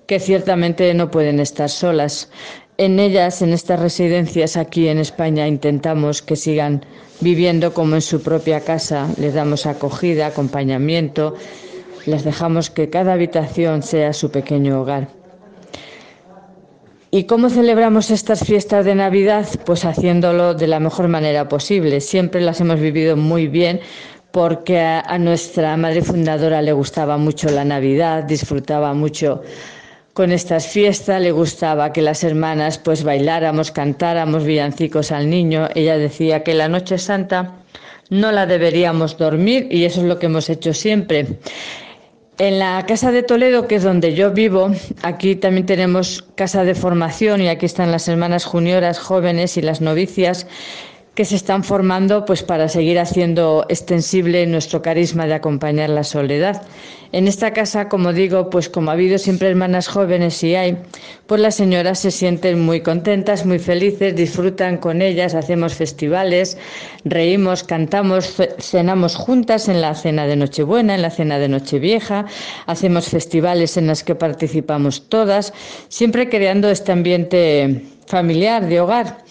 [0.06, 2.28] que ciertamente no pueden estar solas.
[2.76, 6.84] En ellas, en estas residencias aquí en España, intentamos que sigan
[7.20, 9.08] viviendo como en su propia casa.
[9.16, 11.34] Les damos acogida, acompañamiento,
[12.04, 15.08] les dejamos que cada habitación sea su pequeño hogar.
[17.12, 19.46] ¿Y cómo celebramos estas fiestas de Navidad?
[19.64, 22.00] Pues haciéndolo de la mejor manera posible.
[22.00, 23.78] Siempre las hemos vivido muy bien
[24.32, 29.42] porque a, nuestra madre fundadora le gustaba mucho la Navidad, disfrutaba mucho
[30.14, 35.68] con estas fiestas le gustaba que las hermanas pues bailáramos, cantáramos villancicos al niño.
[35.74, 37.57] Ella decía que la noche santa
[38.11, 41.27] no la deberíamos dormir y eso es lo que hemos hecho siempre.
[42.38, 44.70] En la casa de Toledo, que es donde yo vivo,
[45.03, 49.81] aquí también tenemos casa de formación y aquí están las hermanas junioras jóvenes y las
[49.81, 50.46] novicias
[51.14, 56.62] que se están formando pues para seguir haciendo extensible nuestro carisma de acompañar la soledad.
[57.12, 60.77] En esta casa, como digo, pues como ha habido siempre hermanas jóvenes y hay,
[61.29, 66.59] pues las señoras se sienten muy contentas, muy felices, disfrutan con ellas, hacemos festivales,
[67.05, 72.27] reímos, cantamos, cenamos juntas en la cena de Nochebuena, en la cena de Nochevieja,
[72.66, 75.53] hacemos festivales en los que participamos todas,
[75.87, 79.23] siempre creando este ambiente familiar, de hogar.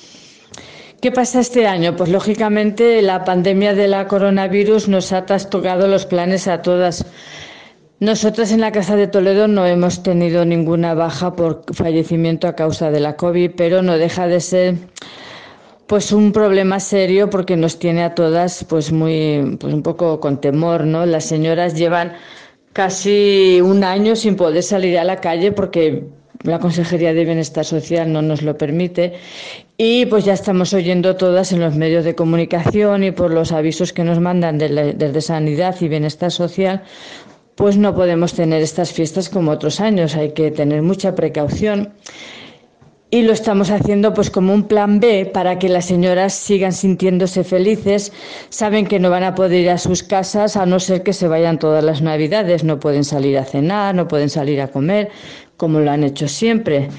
[1.03, 1.97] ¿Qué pasa este año?
[1.97, 7.05] Pues lógicamente la pandemia de la coronavirus nos ha trastocado los planes a todas.
[7.99, 12.89] Nosotras en la Casa de Toledo no hemos tenido ninguna baja por fallecimiento a causa
[12.89, 14.75] de la COVID, pero no deja de ser
[15.87, 20.39] pues un problema serio porque nos tiene a todas pues muy pues un poco con
[20.39, 21.05] temor, ¿no?
[21.05, 22.13] Las señoras llevan
[22.71, 26.07] casi un año sin poder salir a la calle porque
[26.43, 29.13] la Consejería de Bienestar Social no nos lo permite
[29.77, 33.93] y pues ya estamos oyendo todas en los medios de comunicación y por los avisos
[33.93, 36.83] que nos mandan desde Sanidad y Bienestar Social,
[37.55, 41.93] pues no podemos tener estas fiestas como otros años, hay que tener mucha precaución.
[43.09, 47.43] Y lo estamos haciendo pues como un plan B para que las señoras sigan sintiéndose
[47.43, 48.11] felices,
[48.49, 51.27] saben que no van a poder ir a sus casas a no ser que se
[51.27, 55.11] vayan todas las navidades, no pueden salir a cenar, no pueden salir a comer,
[55.57, 56.89] como lo han hecho siempre.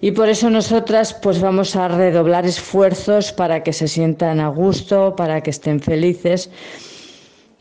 [0.00, 5.14] Y por eso nosotras pues vamos a redoblar esfuerzos para que se sientan a gusto,
[5.16, 6.50] para que estén felices.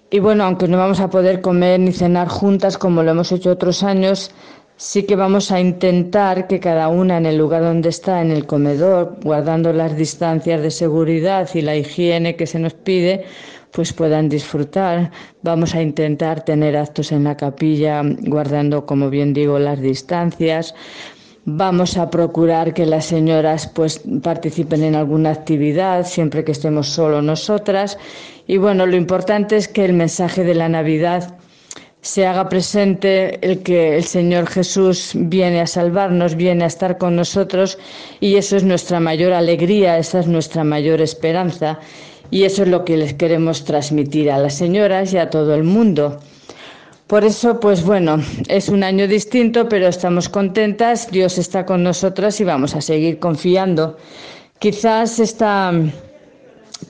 [0.09, 3.51] Y bueno, aunque no vamos a poder comer ni cenar juntas como lo hemos hecho
[3.51, 4.31] otros años,
[4.75, 8.47] sí que vamos a intentar que cada una en el lugar donde está, en el
[8.47, 13.23] comedor, guardando las distancias de seguridad y la higiene que se nos pide,
[13.71, 15.11] pues puedan disfrutar.
[15.41, 20.75] Vamos a intentar tener actos en la capilla guardando, como bien digo, las distancias.
[21.45, 27.21] Vamos a procurar que las señoras pues participen en alguna actividad siempre que estemos solo
[27.23, 27.97] nosotras
[28.45, 31.37] y bueno, lo importante es que el mensaje de la Navidad
[32.01, 37.15] se haga presente el que el Señor Jesús viene a salvarnos, viene a estar con
[37.15, 37.77] nosotros
[38.19, 41.79] y eso es nuestra mayor alegría, esa es nuestra mayor esperanza
[42.31, 45.63] y eso es lo que les queremos transmitir a las señoras y a todo el
[45.63, 46.19] mundo.
[47.05, 52.39] Por eso, pues bueno, es un año distinto, pero estamos contentas, Dios está con nosotras
[52.39, 53.97] y vamos a seguir confiando.
[54.59, 55.73] Quizás esta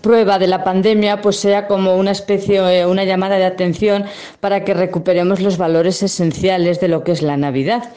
[0.01, 4.05] prueba de la pandemia pues sea como una especie, eh, una llamada de atención
[4.39, 7.91] para que recuperemos los valores esenciales de lo que es la Navidad.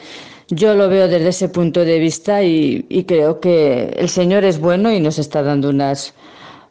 [0.49, 4.59] Yo lo veo desde ese punto de vista y, y creo que el Señor es
[4.59, 6.15] bueno y nos está dando unas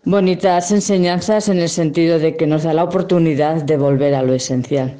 [0.04, 4.34] bonitas enseñanzas en el sentido de que nos da la oportunidad de volver a lo
[4.34, 4.94] esencial.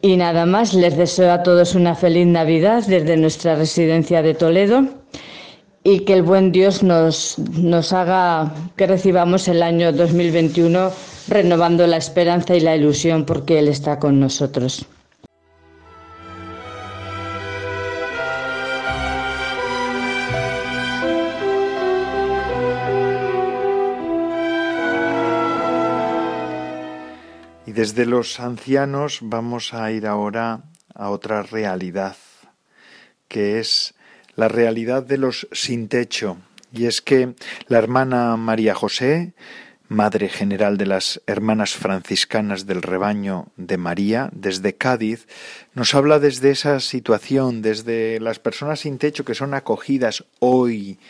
[0.00, 4.84] Y nada más, les deseo a todos una feliz Navidad desde nuestra residencia de Toledo
[5.84, 10.90] y que el buen Dios nos, nos haga que recibamos el año 2021
[11.28, 14.86] renovando la esperanza y la ilusión porque Él está con nosotros.
[27.82, 30.62] Desde los ancianos vamos a ir ahora
[30.94, 32.16] a otra realidad,
[33.26, 33.94] que es
[34.36, 36.36] la realidad de los sin techo.
[36.72, 37.34] Y es que
[37.66, 39.34] la hermana María José,
[39.88, 45.26] Madre General de las Hermanas Franciscanas del Rebaño de María, desde Cádiz,
[45.74, 51.00] nos habla desde esa situación, desde las personas sin techo que son acogidas hoy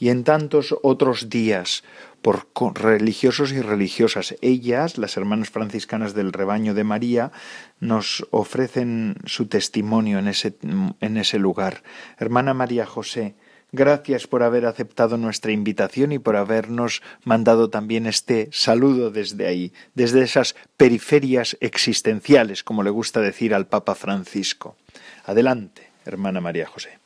[0.00, 1.84] y en tantos otros días
[2.22, 4.34] por religiosos y religiosas.
[4.40, 7.32] Ellas, las hermanas franciscanas del rebaño de María,
[7.78, 10.56] nos ofrecen su testimonio en ese,
[11.00, 11.82] en ese lugar.
[12.18, 13.34] Hermana María José,
[13.72, 19.72] gracias por haber aceptado nuestra invitación y por habernos mandado también este saludo desde ahí,
[19.94, 24.76] desde esas periferias existenciales, como le gusta decir al Papa Francisco.
[25.24, 26.99] Adelante, hermana María José.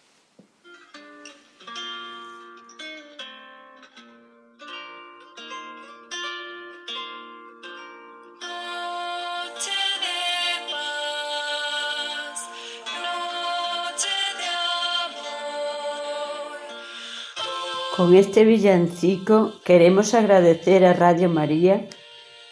[17.97, 21.87] Con este villancico queremos agradecer a Radio María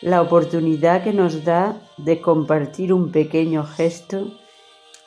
[0.00, 4.38] la oportunidad que nos da de compartir un pequeño gesto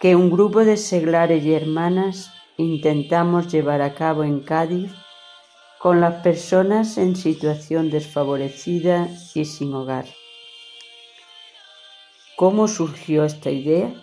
[0.02, 4.92] que un grupo de seglares y hermanas intentamos llevar a cabo en Cádiz
[5.80, 10.04] con las personas en situación desfavorecida y sin hogar.
[12.36, 13.94] ¿Cómo surgió esta idea?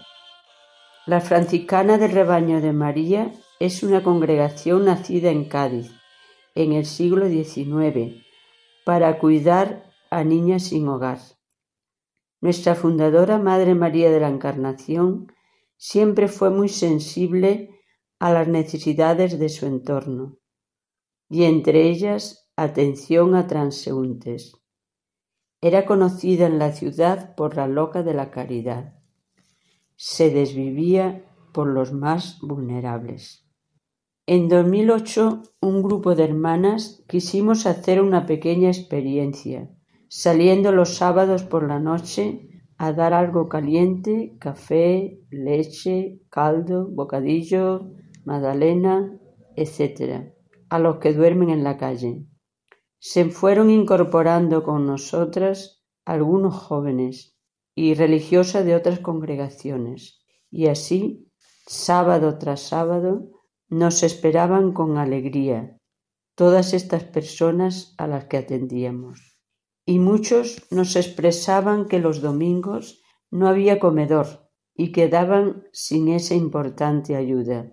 [1.04, 3.30] La franciscana del rebaño de María
[3.60, 6.01] es una congregación nacida en Cádiz
[6.54, 8.24] en el siglo XIX
[8.84, 11.18] para cuidar a niñas sin hogar.
[12.40, 15.32] Nuestra fundadora Madre María de la Encarnación
[15.76, 17.80] siempre fue muy sensible
[18.18, 20.38] a las necesidades de su entorno
[21.28, 24.52] y entre ellas atención a transeúntes.
[25.60, 28.94] Era conocida en la ciudad por la loca de la caridad.
[29.96, 33.41] Se desvivía por los más vulnerables.
[34.26, 39.68] En 2008 un grupo de hermanas quisimos hacer una pequeña experiencia,
[40.08, 42.48] saliendo los sábados por la noche
[42.78, 47.90] a dar algo caliente, café, leche, caldo, bocadillo,
[48.24, 49.18] magdalena,
[49.56, 50.32] etc.,
[50.68, 52.24] a los que duermen en la calle.
[53.00, 57.36] Se fueron incorporando con nosotras algunos jóvenes
[57.74, 61.28] y religiosas de otras congregaciones, y así,
[61.66, 63.31] sábado tras sábado,
[63.72, 65.78] nos esperaban con alegría
[66.34, 69.38] todas estas personas a las que atendíamos.
[69.86, 77.16] Y muchos nos expresaban que los domingos no había comedor y quedaban sin esa importante
[77.16, 77.72] ayuda.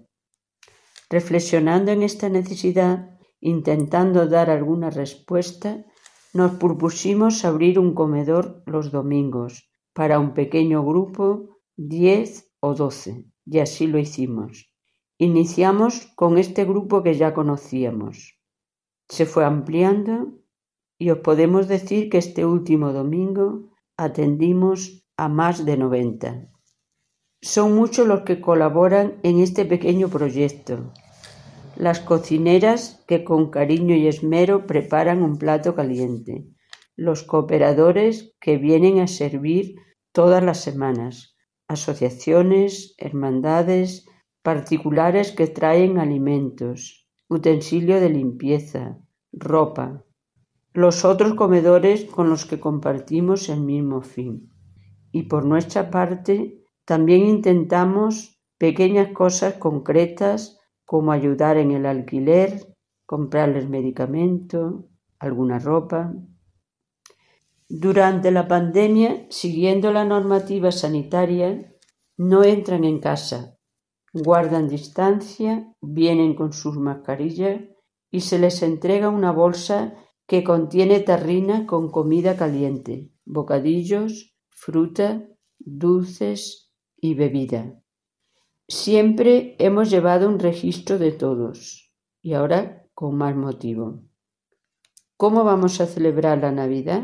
[1.09, 5.85] Reflexionando en esta necesidad, intentando dar alguna respuesta,
[6.33, 13.59] nos propusimos abrir un comedor los domingos para un pequeño grupo, diez o doce, y
[13.59, 14.68] así lo hicimos.
[15.22, 18.39] Iniciamos con este grupo que ya conocíamos.
[19.09, 20.39] Se fue ampliando
[20.97, 23.67] y os podemos decir que este último domingo
[23.97, 26.49] atendimos a más de 90.
[27.41, 30.93] Son muchos los que colaboran en este pequeño proyecto.
[31.76, 36.47] Las cocineras que con cariño y esmero preparan un plato caliente.
[36.95, 39.76] Los cooperadores que vienen a servir
[40.13, 41.36] todas las semanas.
[41.67, 44.09] Asociaciones, hermandades,
[44.41, 48.99] particulares que traen alimentos, utensilio de limpieza,
[49.31, 50.05] ropa,
[50.73, 54.51] los otros comedores con los que compartimos el mismo fin.
[55.11, 62.75] Y por nuestra parte, también intentamos pequeñas cosas concretas como ayudar en el alquiler,
[63.05, 66.13] comprarles medicamento, alguna ropa.
[67.67, 71.75] Durante la pandemia, siguiendo la normativa sanitaria,
[72.17, 73.59] no entran en casa,
[74.14, 77.62] guardan distancia, vienen con sus mascarillas
[78.12, 79.93] y se les entrega una bolsa
[80.28, 87.82] que contiene tarrina con comida caliente, bocadillos, fruta, dulces y bebida.
[88.68, 91.91] Siempre hemos llevado un registro de todos
[92.22, 94.03] y ahora con más motivo.
[95.18, 97.03] ¿Cómo vamos a celebrar la Navidad?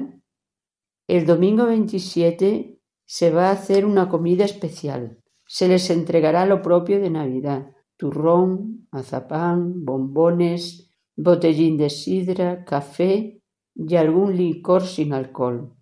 [1.08, 5.22] El domingo 27 se va a hacer una comida especial.
[5.48, 13.42] Se les entregará lo propio de Navidad: turrón, mazapán, bombones, botellín de sidra, café
[13.76, 15.76] y algún licor sin alcohol.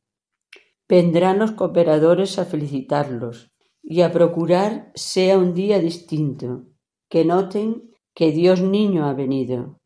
[0.87, 3.51] Vendrán los cooperadores a felicitarlos
[3.81, 6.65] y a procurar sea un día distinto,
[7.09, 9.79] que noten que Dios niño ha venido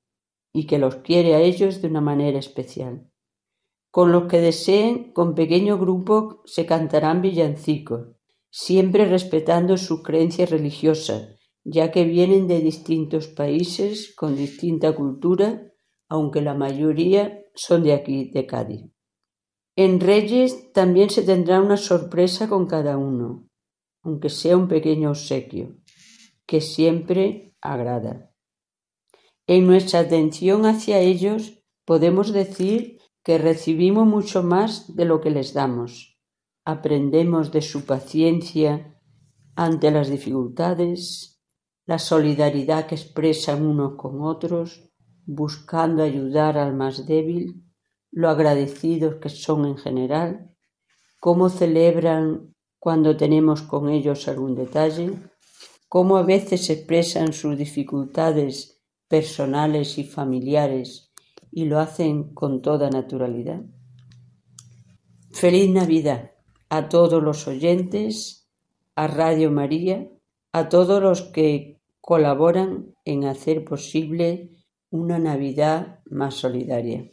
[0.54, 3.10] y que los quiere a ellos de una manera especial.
[3.92, 8.17] Con los que deseen, con pequeño grupo, se cantarán villancicos,
[8.60, 15.62] siempre respetando sus creencias religiosas, ya que vienen de distintos países con distinta cultura,
[16.10, 18.92] aunque la mayoría son de aquí, de Cádiz.
[19.76, 23.48] En Reyes también se tendrá una sorpresa con cada uno,
[24.02, 25.78] aunque sea un pequeño obsequio,
[26.48, 28.32] que siempre agrada.
[29.46, 35.54] En nuestra atención hacia ellos podemos decir que recibimos mucho más de lo que les
[35.54, 36.17] damos.
[36.70, 38.94] Aprendemos de su paciencia
[39.56, 41.42] ante las dificultades,
[41.86, 44.92] la solidaridad que expresan unos con otros,
[45.26, 47.64] buscando ayudar al más débil,
[48.12, 50.58] lo agradecidos que son en general,
[51.22, 55.14] cómo celebran cuando tenemos con ellos algún detalle,
[55.88, 61.14] cómo a veces expresan sus dificultades personales y familiares
[61.50, 63.62] y lo hacen con toda naturalidad.
[65.32, 66.32] Feliz Navidad
[66.70, 68.48] a todos los oyentes,
[68.96, 70.08] a Radio María,
[70.52, 74.50] a todos los que colaboran en hacer posible
[74.90, 77.10] una Navidad más solidaria.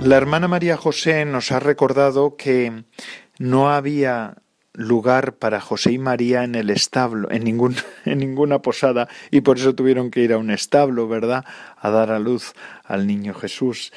[0.00, 2.84] La hermana María José nos ha recordado que
[3.38, 4.42] no había
[4.78, 7.74] lugar para José y María en el establo, en, ningún,
[8.04, 11.44] en ninguna posada, y por eso tuvieron que ir a un establo, ¿verdad?,
[11.76, 12.54] a dar a luz
[12.84, 13.92] al niño Jesús.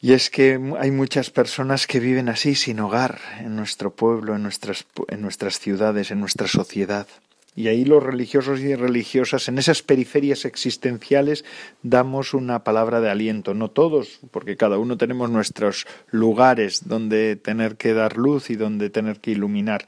[0.00, 4.42] Y es que hay muchas personas que viven así, sin hogar, en nuestro pueblo, en
[4.42, 7.06] nuestras, en nuestras ciudades, en nuestra sociedad.
[7.56, 11.44] Y ahí los religiosos y religiosas, en esas periferias existenciales,
[11.82, 13.54] damos una palabra de aliento.
[13.54, 18.90] No todos, porque cada uno tenemos nuestros lugares donde tener que dar luz y donde
[18.90, 19.86] tener que iluminar.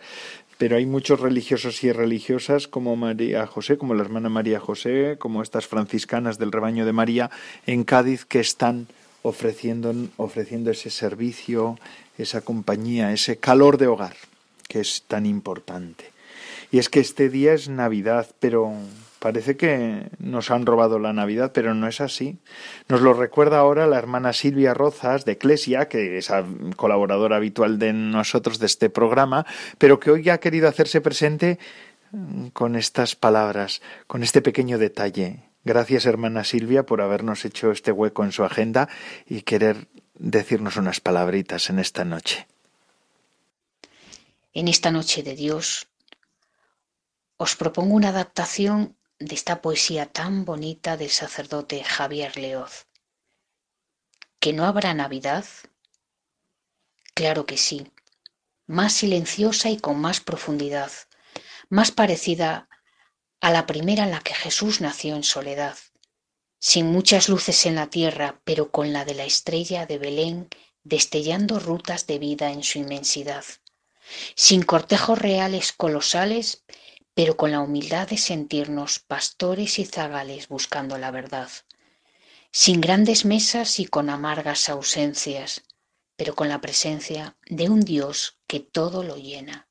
[0.58, 5.42] Pero hay muchos religiosos y religiosas como María José, como la hermana María José, como
[5.42, 7.30] estas franciscanas del rebaño de María
[7.66, 8.86] en Cádiz que están
[9.22, 11.78] ofreciendo, ofreciendo ese servicio,
[12.16, 14.16] esa compañía, ese calor de hogar
[14.68, 16.15] que es tan importante.
[16.70, 18.72] Y es que este día es Navidad, pero
[19.18, 22.38] parece que nos han robado la Navidad, pero no es así.
[22.88, 26.30] Nos lo recuerda ahora la hermana Silvia Rozas de Eclesia, que es
[26.76, 29.46] colaboradora habitual de nosotros de este programa,
[29.78, 31.58] pero que hoy ha querido hacerse presente
[32.52, 35.44] con estas palabras, con este pequeño detalle.
[35.64, 38.88] Gracias, hermana Silvia, por habernos hecho este hueco en su agenda
[39.28, 42.46] y querer decirnos unas palabritas en esta noche.
[44.54, 45.88] En esta noche de Dios
[47.36, 52.86] os propongo una adaptación de esta poesía tan bonita del sacerdote Javier Leoz.
[54.40, 55.44] ¿Que no habrá Navidad?
[57.14, 57.92] Claro que sí,
[58.66, 60.92] más silenciosa y con más profundidad,
[61.68, 62.68] más parecida
[63.40, 65.76] a la primera en la que Jesús nació en soledad,
[66.58, 70.48] sin muchas luces en la tierra, pero con la de la estrella de Belén
[70.84, 73.44] destellando rutas de vida en su inmensidad,
[74.34, 76.64] sin cortejos reales colosales,
[77.16, 81.48] pero con la humildad de sentirnos pastores y zagales buscando la verdad,
[82.52, 85.62] sin grandes mesas y con amargas ausencias,
[86.16, 89.66] pero con la presencia de un Dios que todo lo llena.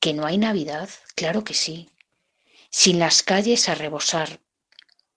[0.00, 0.90] ¿Que no hay Navidad?
[1.14, 1.88] Claro que sí.
[2.70, 4.42] Sin las calles a rebosar,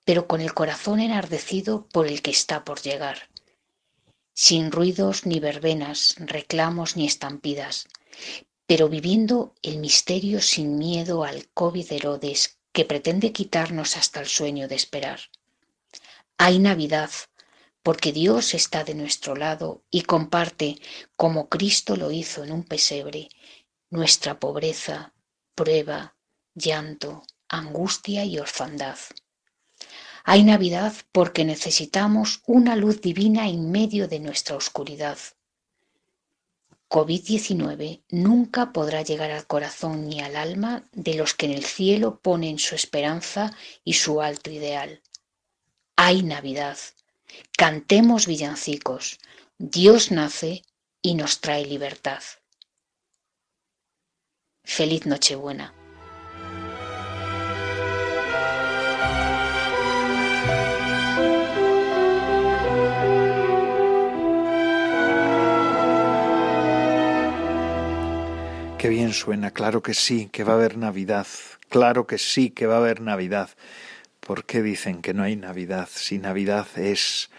[0.05, 3.29] pero con el corazón enardecido por el que está por llegar.
[4.33, 7.89] Sin ruidos ni verbenas, reclamos ni estampidas,
[8.74, 14.67] pero viviendo el misterio sin miedo al COVID Herodes que pretende quitarnos hasta el sueño
[14.67, 15.19] de esperar.
[16.39, 17.11] Hay Navidad,
[17.84, 20.82] porque Dios está de nuestro lado y comparte,
[21.15, 23.30] como Cristo lo hizo en un pesebre,
[23.91, 25.13] nuestra pobreza,
[25.53, 26.15] prueba,
[26.55, 28.97] llanto, angustia y orfandad.
[30.24, 35.19] Hay Navidad porque necesitamos una luz divina en medio de nuestra oscuridad.
[36.93, 42.19] COVID-19 nunca podrá llegar al corazón ni al alma de los que en el cielo
[42.19, 43.51] ponen su esperanza
[43.83, 45.01] y su alto ideal.
[45.95, 46.77] Hay Navidad.
[47.57, 49.17] Cantemos villancicos.
[49.57, 50.61] Dios nace
[51.01, 52.21] y nos trae libertad.
[54.63, 55.73] Feliz Nochebuena.
[68.84, 71.25] Qué bien suena, claro que sí, que va a haber Navidad,
[71.69, 73.49] claro que sí, que va a haber Navidad.
[74.19, 77.29] ¿Por qué dicen que no hay Navidad si Navidad es,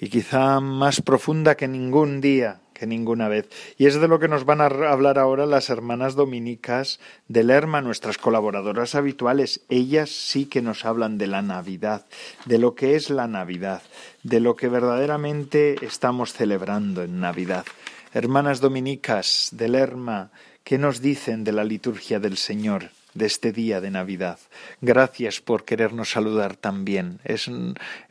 [0.00, 3.48] y quizá más profunda que ningún día, que ninguna vez?
[3.76, 7.80] Y es de lo que nos van a hablar ahora las hermanas dominicas de Lerma,
[7.80, 9.60] nuestras colaboradoras habituales.
[9.68, 12.06] Ellas sí que nos hablan de la Navidad,
[12.44, 13.82] de lo que es la Navidad,
[14.24, 17.64] de lo que verdaderamente estamos celebrando en Navidad.
[18.12, 20.32] Hermanas dominicas de Lerma,
[20.64, 24.38] ¿Qué nos dicen de la liturgia del Señor de este día de Navidad?
[24.82, 27.20] Gracias por querernos saludar también.
[27.24, 27.50] Es,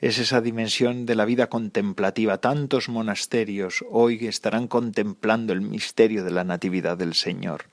[0.01, 2.39] es esa dimensión de la vida contemplativa.
[2.39, 7.65] Tantos monasterios hoy estarán contemplando el misterio de la Natividad del Señor.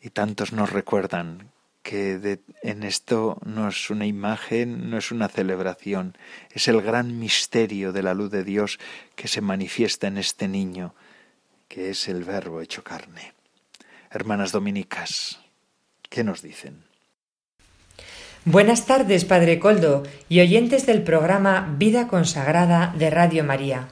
[0.00, 1.52] Y tantos nos recuerdan
[1.84, 6.18] que en esto no es una imagen, no es una celebración,
[6.50, 8.80] es el gran misterio de la luz de Dios
[9.14, 10.96] que se manifiesta en este niño,
[11.68, 13.35] que es el Verbo hecho carne
[14.16, 15.38] hermanas dominicas.
[16.08, 16.82] ¿Qué nos dicen?
[18.44, 23.88] Buenas tardes, Padre Coldo y oyentes del programa Vida Consagrada de Radio María.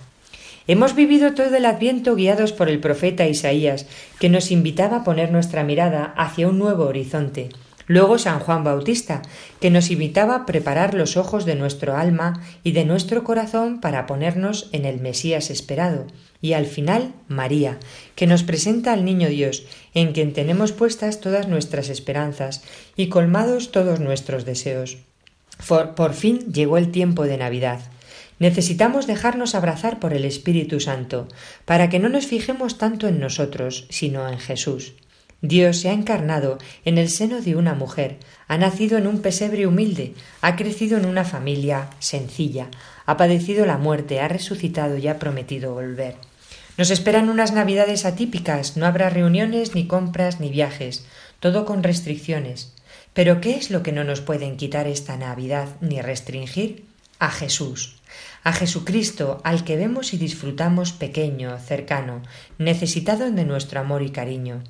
[0.66, 3.86] Hemos vivido todo el adviento guiados por el profeta Isaías,
[4.18, 7.50] que nos invitaba a poner nuestra mirada hacia un nuevo horizonte.
[7.86, 9.22] Luego San Juan Bautista,
[9.60, 14.06] que nos invitaba a preparar los ojos de nuestro alma y de nuestro corazón para
[14.06, 16.06] ponernos en el Mesías esperado
[16.44, 17.78] y al final María,
[18.16, 19.64] que nos presenta al Niño Dios,
[19.94, 22.62] en quien tenemos puestas todas nuestras esperanzas
[22.96, 24.98] y colmados todos nuestros deseos.
[25.66, 27.80] Por, fin llegó el tiempo de Navidad.
[28.38, 31.28] Necesitamos dejarnos abrazar por el Espíritu Santo,
[31.64, 34.92] para que no nos fijemos tanto en nosotros, sino en Jesús.
[35.46, 38.16] Dios se ha encarnado en el seno de una mujer,
[38.48, 42.68] ha nacido en un pesebre humilde, ha crecido en una familia sencilla,
[43.04, 46.16] ha padecido la muerte, ha resucitado y ha prometido volver.
[46.78, 51.04] Nos esperan unas navidades atípicas, no habrá reuniones, ni compras, ni viajes,
[51.40, 52.72] todo con restricciones.
[53.12, 56.86] Pero ¿qué es lo que no nos pueden quitar esta Navidad ni restringir?
[57.18, 57.96] A Jesús,
[58.44, 62.22] a Jesucristo, al que vemos y disfrutamos pequeño, cercano,
[62.56, 64.62] necesitado de nuestro amor y cariño.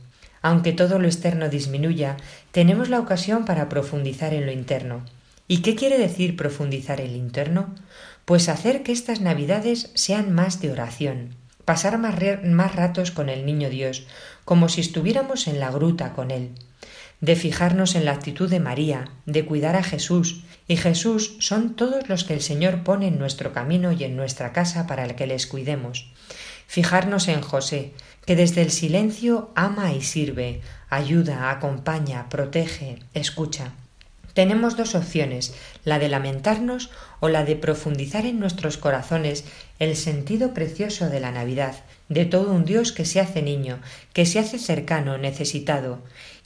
[0.44, 2.18] Aunque todo lo externo disminuya,
[2.52, 5.02] tenemos la ocasión para profundizar en lo interno.
[5.48, 7.74] ¿Y qué quiere decir profundizar en lo interno?
[8.26, 11.34] Pues hacer que estas Navidades sean más de oración,
[11.64, 14.06] pasar más, más ratos con el niño Dios,
[14.44, 16.50] como si estuviéramos en la gruta con él,
[17.22, 22.10] de fijarnos en la actitud de María, de cuidar a Jesús, y Jesús son todos
[22.10, 25.26] los que el Señor pone en nuestro camino y en nuestra casa para el que
[25.26, 26.12] les cuidemos.
[26.66, 27.92] Fijarnos en José,
[28.24, 30.60] que desde el silencio ama y sirve,
[30.90, 33.72] ayuda, acompaña, protege, escucha.
[34.34, 35.54] Tenemos dos opciones,
[35.84, 39.44] la de lamentarnos o la de profundizar en nuestros corazones
[39.78, 41.76] el sentido precioso de la Navidad,
[42.08, 43.78] de todo un Dios que se hace niño,
[44.12, 46.00] que se hace cercano, necesitado,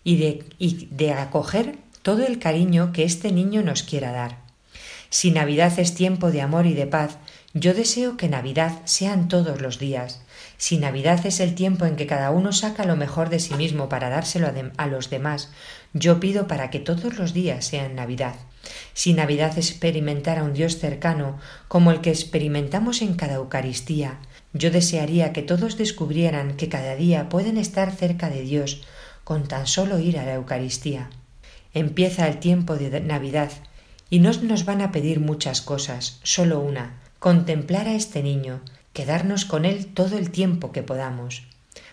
[0.05, 4.39] y de, y de acoger todo el cariño que este niño nos quiera dar.
[5.11, 7.17] Si Navidad es tiempo de amor y de paz,
[7.55, 10.21] yo deseo que Navidad sean todos los días.
[10.61, 13.89] Si Navidad es el tiempo en que cada uno saca lo mejor de sí mismo
[13.89, 15.51] para dárselo a, los demás,
[15.93, 18.35] yo pido para que todos los días sean Navidad.
[18.93, 21.39] Si Navidad es experimentar a un Dios cercano,
[21.69, 24.19] como el que experimentamos en cada Eucaristía,
[24.53, 28.83] yo desearía que todos descubrieran que cada día pueden estar cerca de Dios
[29.23, 31.09] con tan solo ir a la Eucaristía.
[31.73, 33.53] Empieza el tiempo de Navidad
[34.11, 38.61] y no nos van a pedir muchas cosas, solo una, contemplar a este niño,
[38.99, 41.45] quedarnos con él todo el tiempo que podamos.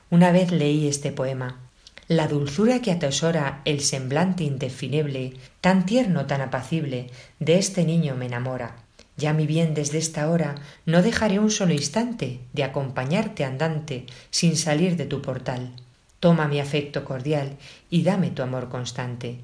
[0.10, 1.60] Una vez leí este poema.
[2.08, 8.26] La dulzura que atesora el semblante indefinible, tan tierno, tan apacible, de este niño me
[8.26, 8.78] enamora.
[9.18, 10.56] Ya mi bien desde esta hora
[10.88, 15.74] no dejaré un solo instante de acompañarte andante sin salir de tu portal.
[16.20, 17.58] Toma mi afecto cordial
[17.92, 19.42] y dame tu amor constante.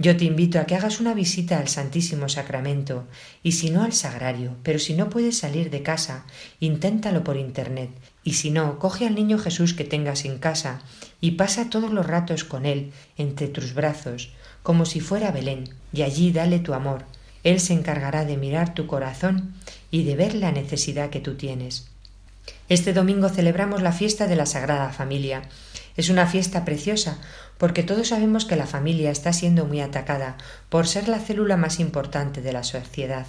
[0.00, 3.08] Yo te invito a que hagas una visita al Santísimo Sacramento
[3.42, 6.24] y si no al Sagrario, pero si no puedes salir de casa,
[6.60, 7.90] inténtalo por Internet
[8.22, 10.82] y si no, coge al niño Jesús que tengas en casa
[11.20, 14.30] y pasa todos los ratos con él entre tus brazos,
[14.62, 17.04] como si fuera Belén, y allí dale tu amor.
[17.42, 19.54] Él se encargará de mirar tu corazón
[19.90, 21.88] y de ver la necesidad que tú tienes.
[22.68, 25.42] Este domingo celebramos la fiesta de la Sagrada Familia.
[25.96, 27.18] Es una fiesta preciosa
[27.58, 30.36] porque todos sabemos que la familia está siendo muy atacada
[30.68, 33.26] por ser la célula más importante de la sociedad.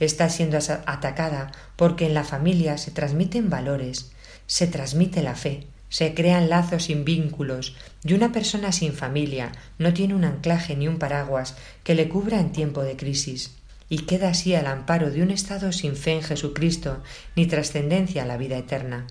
[0.00, 4.12] Está siendo atacada porque en la familia se transmiten valores,
[4.46, 9.92] se transmite la fe, se crean lazos sin vínculos, y una persona sin familia no
[9.92, 13.55] tiene un anclaje ni un paraguas que le cubra en tiempo de crisis,
[13.88, 17.02] y queda así al amparo de un estado sin fe en Jesucristo
[17.36, 19.06] ni trascendencia a la vida eterna.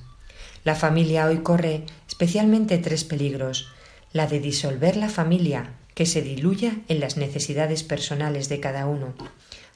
[0.63, 3.69] La familia hoy corre especialmente tres peligros
[4.15, 9.13] la de disolver la familia, que se diluya en las necesidades personales de cada uno,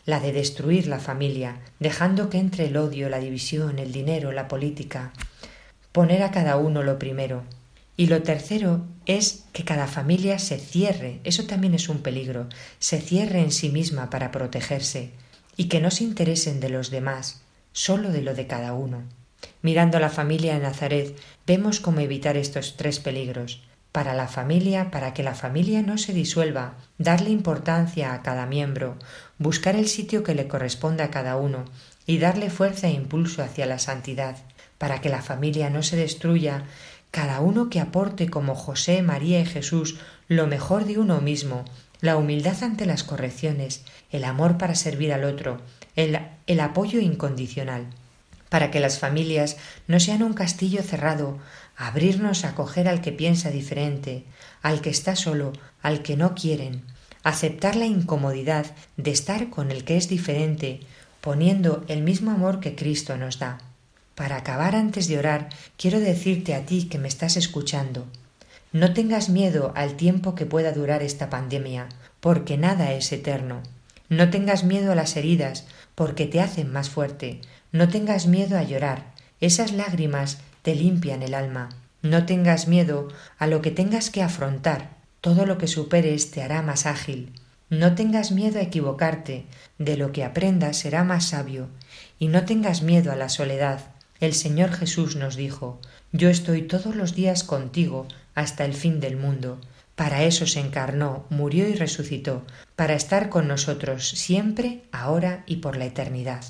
[0.05, 4.47] la de destruir la familia, dejando que entre el odio, la división, el dinero, la
[4.47, 5.11] política,
[5.91, 7.43] poner a cada uno lo primero.
[7.97, 12.47] Y lo tercero es que cada familia se cierre, eso también es un peligro,
[12.77, 15.09] se cierre en sí misma para protegerse,
[15.57, 17.41] y que no se interesen de los demás,
[17.71, 19.01] sólo de lo de cada uno.
[19.63, 23.63] Mirando la familia en Nazaret, vemos cómo evitar estos tres peligros.
[23.91, 28.99] Para la familia, para que la familia no se disuelva, darle importancia a cada miembro,
[29.39, 31.65] buscar el sitio que le corresponda a cada uno
[32.05, 34.37] y darle fuerza e impulso hacia la santidad,
[34.77, 36.63] para que la familia no se destruya,
[37.11, 39.97] cada uno que aporte como José, María y Jesús
[40.27, 41.65] lo mejor de uno mismo,
[42.01, 45.59] la humildad ante las correcciones, el amor para servir al otro,
[45.95, 47.87] el, el apoyo incondicional,
[48.49, 49.57] para que las familias
[49.87, 51.39] no sean un castillo cerrado,
[51.75, 54.23] abrirnos a acoger al que piensa diferente,
[54.61, 56.83] al que está solo, al que no quieren,
[57.23, 58.65] aceptar la incomodidad
[58.97, 60.81] de estar con el que es diferente,
[61.21, 63.59] poniendo el mismo amor que Cristo nos da.
[64.19, 65.47] Para acabar antes de orar,
[65.77, 68.05] quiero decirte a ti que me estás escuchando,
[68.73, 71.87] no tengas miedo al tiempo que pueda durar esta pandemia,
[72.19, 73.63] porque nada es eterno.
[74.09, 77.39] No tengas miedo a las heridas, porque te hacen más fuerte.
[77.71, 79.13] No tengas miedo a llorar.
[79.39, 81.69] Esas lágrimas te limpian el alma.
[82.01, 83.07] No tengas miedo
[83.37, 84.97] a lo que tengas que afrontar.
[85.21, 87.31] Todo lo que superes te hará más ágil.
[87.69, 89.45] No tengas miedo a equivocarte.
[89.77, 91.69] De lo que aprendas será más sabio.
[92.19, 93.79] Y no tengas miedo a la soledad.
[94.19, 95.79] El Señor Jesús nos dijo
[96.11, 98.05] Yo estoy todos los días contigo
[98.35, 99.61] hasta el fin del mundo.
[99.95, 102.45] Para eso se encarnó, murió y resucitó,
[102.75, 106.43] para estar con nosotros siempre, ahora y por la eternidad.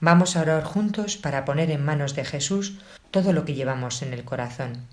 [0.00, 2.74] Vamos a orar juntos para poner en manos de Jesús
[3.10, 4.86] todo lo que llevamos en el corazón.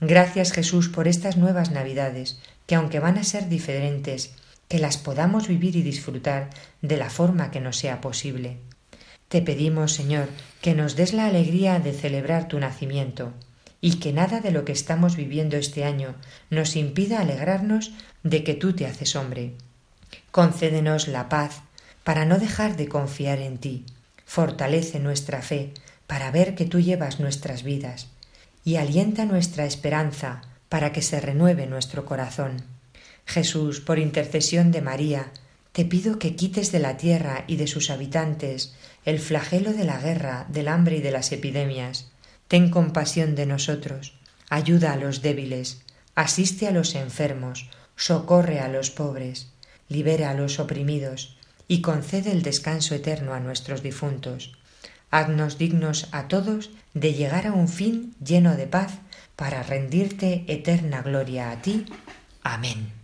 [0.00, 4.34] Gracias Jesús por estas nuevas Navidades, que aunque van a ser diferentes,
[4.68, 6.48] que las podamos vivir y disfrutar
[6.80, 8.58] de la forma que nos sea posible.
[9.32, 10.28] Te pedimos, Señor,
[10.60, 13.32] que nos des la alegría de celebrar tu nacimiento,
[13.80, 16.16] y que nada de lo que estamos viviendo este año
[16.50, 19.54] nos impida alegrarnos de que tú te haces hombre.
[20.32, 21.62] Concédenos la paz
[22.04, 23.86] para no dejar de confiar en ti.
[24.26, 25.72] Fortalece nuestra fe
[26.06, 28.08] para ver que tú llevas nuestras vidas
[28.66, 32.64] y alienta nuestra esperanza para que se renueve nuestro corazón.
[33.24, 35.32] Jesús, por intercesión de María,
[35.72, 39.98] te pido que quites de la tierra y de sus habitantes el flagelo de la
[39.98, 42.10] guerra, del hambre y de las epidemias.
[42.48, 44.14] Ten compasión de nosotros,
[44.50, 45.82] ayuda a los débiles,
[46.14, 49.48] asiste a los enfermos, socorre a los pobres,
[49.88, 51.36] libera a los oprimidos
[51.68, 54.52] y concede el descanso eterno a nuestros difuntos
[55.12, 58.98] haznos dignos a todos de llegar a un fin lleno de paz
[59.36, 61.84] para rendirte eterna gloria a ti.
[62.42, 63.01] Amén.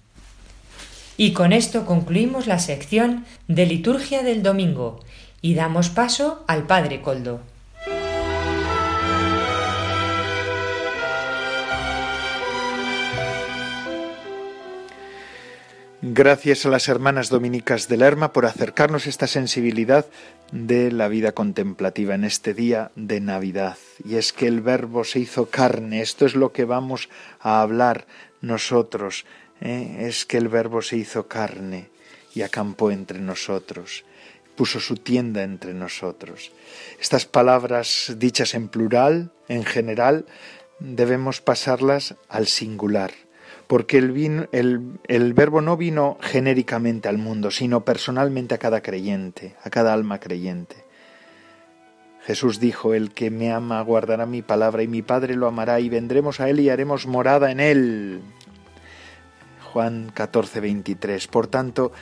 [1.21, 5.01] Y con esto concluimos la sección de liturgia del domingo
[5.43, 7.41] y damos paso al Padre Coldo.
[16.01, 20.07] Gracias a las hermanas dominicas de Lerma por acercarnos esta sensibilidad
[20.53, 23.77] de la vida contemplativa en este día de Navidad.
[24.05, 27.09] Y es que el verbo se hizo carne, esto es lo que vamos
[27.41, 28.07] a hablar
[28.41, 29.25] nosotros,
[29.61, 29.97] ¿eh?
[30.01, 31.91] es que el verbo se hizo carne
[32.35, 34.05] y acampó entre nosotros,
[34.57, 36.53] puso su tienda entre nosotros.
[37.01, 40.27] Estas palabras dichas en plural, en general,
[40.79, 43.13] debemos pasarlas al singular
[43.69, 49.69] porque el, el, verbo no vino genéricamente al mundo, sino personalmente a cada creyente, a
[49.69, 50.89] cada alma creyente.
[52.25, 55.91] Jesús dijo, el que me ama guardará mi palabra y mi Padre lo amará y
[55.91, 58.23] vendremos a él y haremos morada en él.
[59.73, 61.27] Juan 14, 23.
[61.29, 61.93] Por tanto,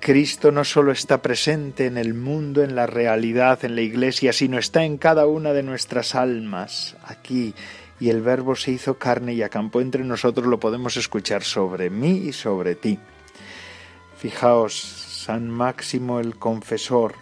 [0.00, 4.58] Cristo no solo está presente en el mundo, en la realidad, en la iglesia, sino
[4.58, 7.54] está en cada una de nuestras almas, aquí.
[8.00, 12.28] Y el Verbo se hizo carne y acampó entre nosotros, lo podemos escuchar sobre mí
[12.28, 12.98] y sobre ti.
[14.16, 17.14] Fijaos, San Máximo el Confesor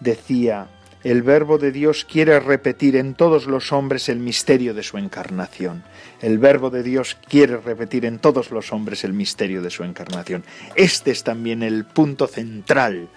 [0.00, 0.68] decía,
[1.04, 5.84] el Verbo de Dios quiere repetir en todos los hombres el misterio de su encarnación.
[6.20, 10.42] El Verbo de Dios quiere repetir en todos los hombres el misterio de su encarnación.
[10.74, 13.08] Este es también el punto central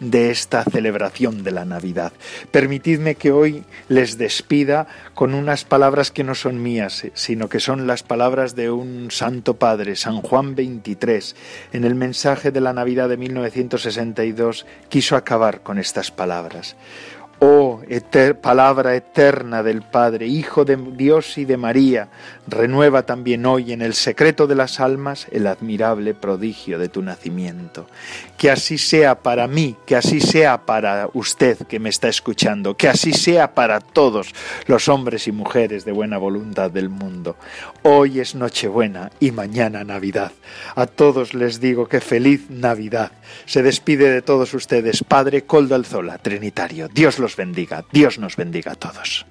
[0.00, 2.12] de esta celebración de la Navidad.
[2.50, 7.86] Permitidme que hoy les despida con unas palabras que no son mías, sino que son
[7.86, 11.34] las palabras de un Santo Padre, San Juan XXIII.
[11.72, 16.76] En el mensaje de la Navidad de 1962 quiso acabar con estas palabras.
[17.44, 17.80] Oh
[18.40, 22.08] palabra eterna del Padre, Hijo de Dios y de María,
[22.46, 27.86] renueva también hoy en el secreto de las almas el admirable prodigio de tu nacimiento.
[28.36, 32.88] Que así sea para mí, que así sea para usted que me está escuchando, que
[32.88, 34.32] así sea para todos
[34.66, 37.36] los hombres y mujeres de buena voluntad del mundo.
[37.82, 40.32] Hoy es Nochebuena y mañana Navidad.
[40.74, 43.12] A todos les digo que feliz Navidad.
[43.46, 46.88] Se despide de todos ustedes, Padre Coldo Alzola, Trinitario.
[46.88, 49.26] Dios los bendiga, Dios nos bendiga a todos.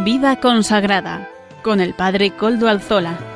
[0.00, 1.30] Vida consagrada
[1.62, 3.33] con el Padre Coldo Alzola.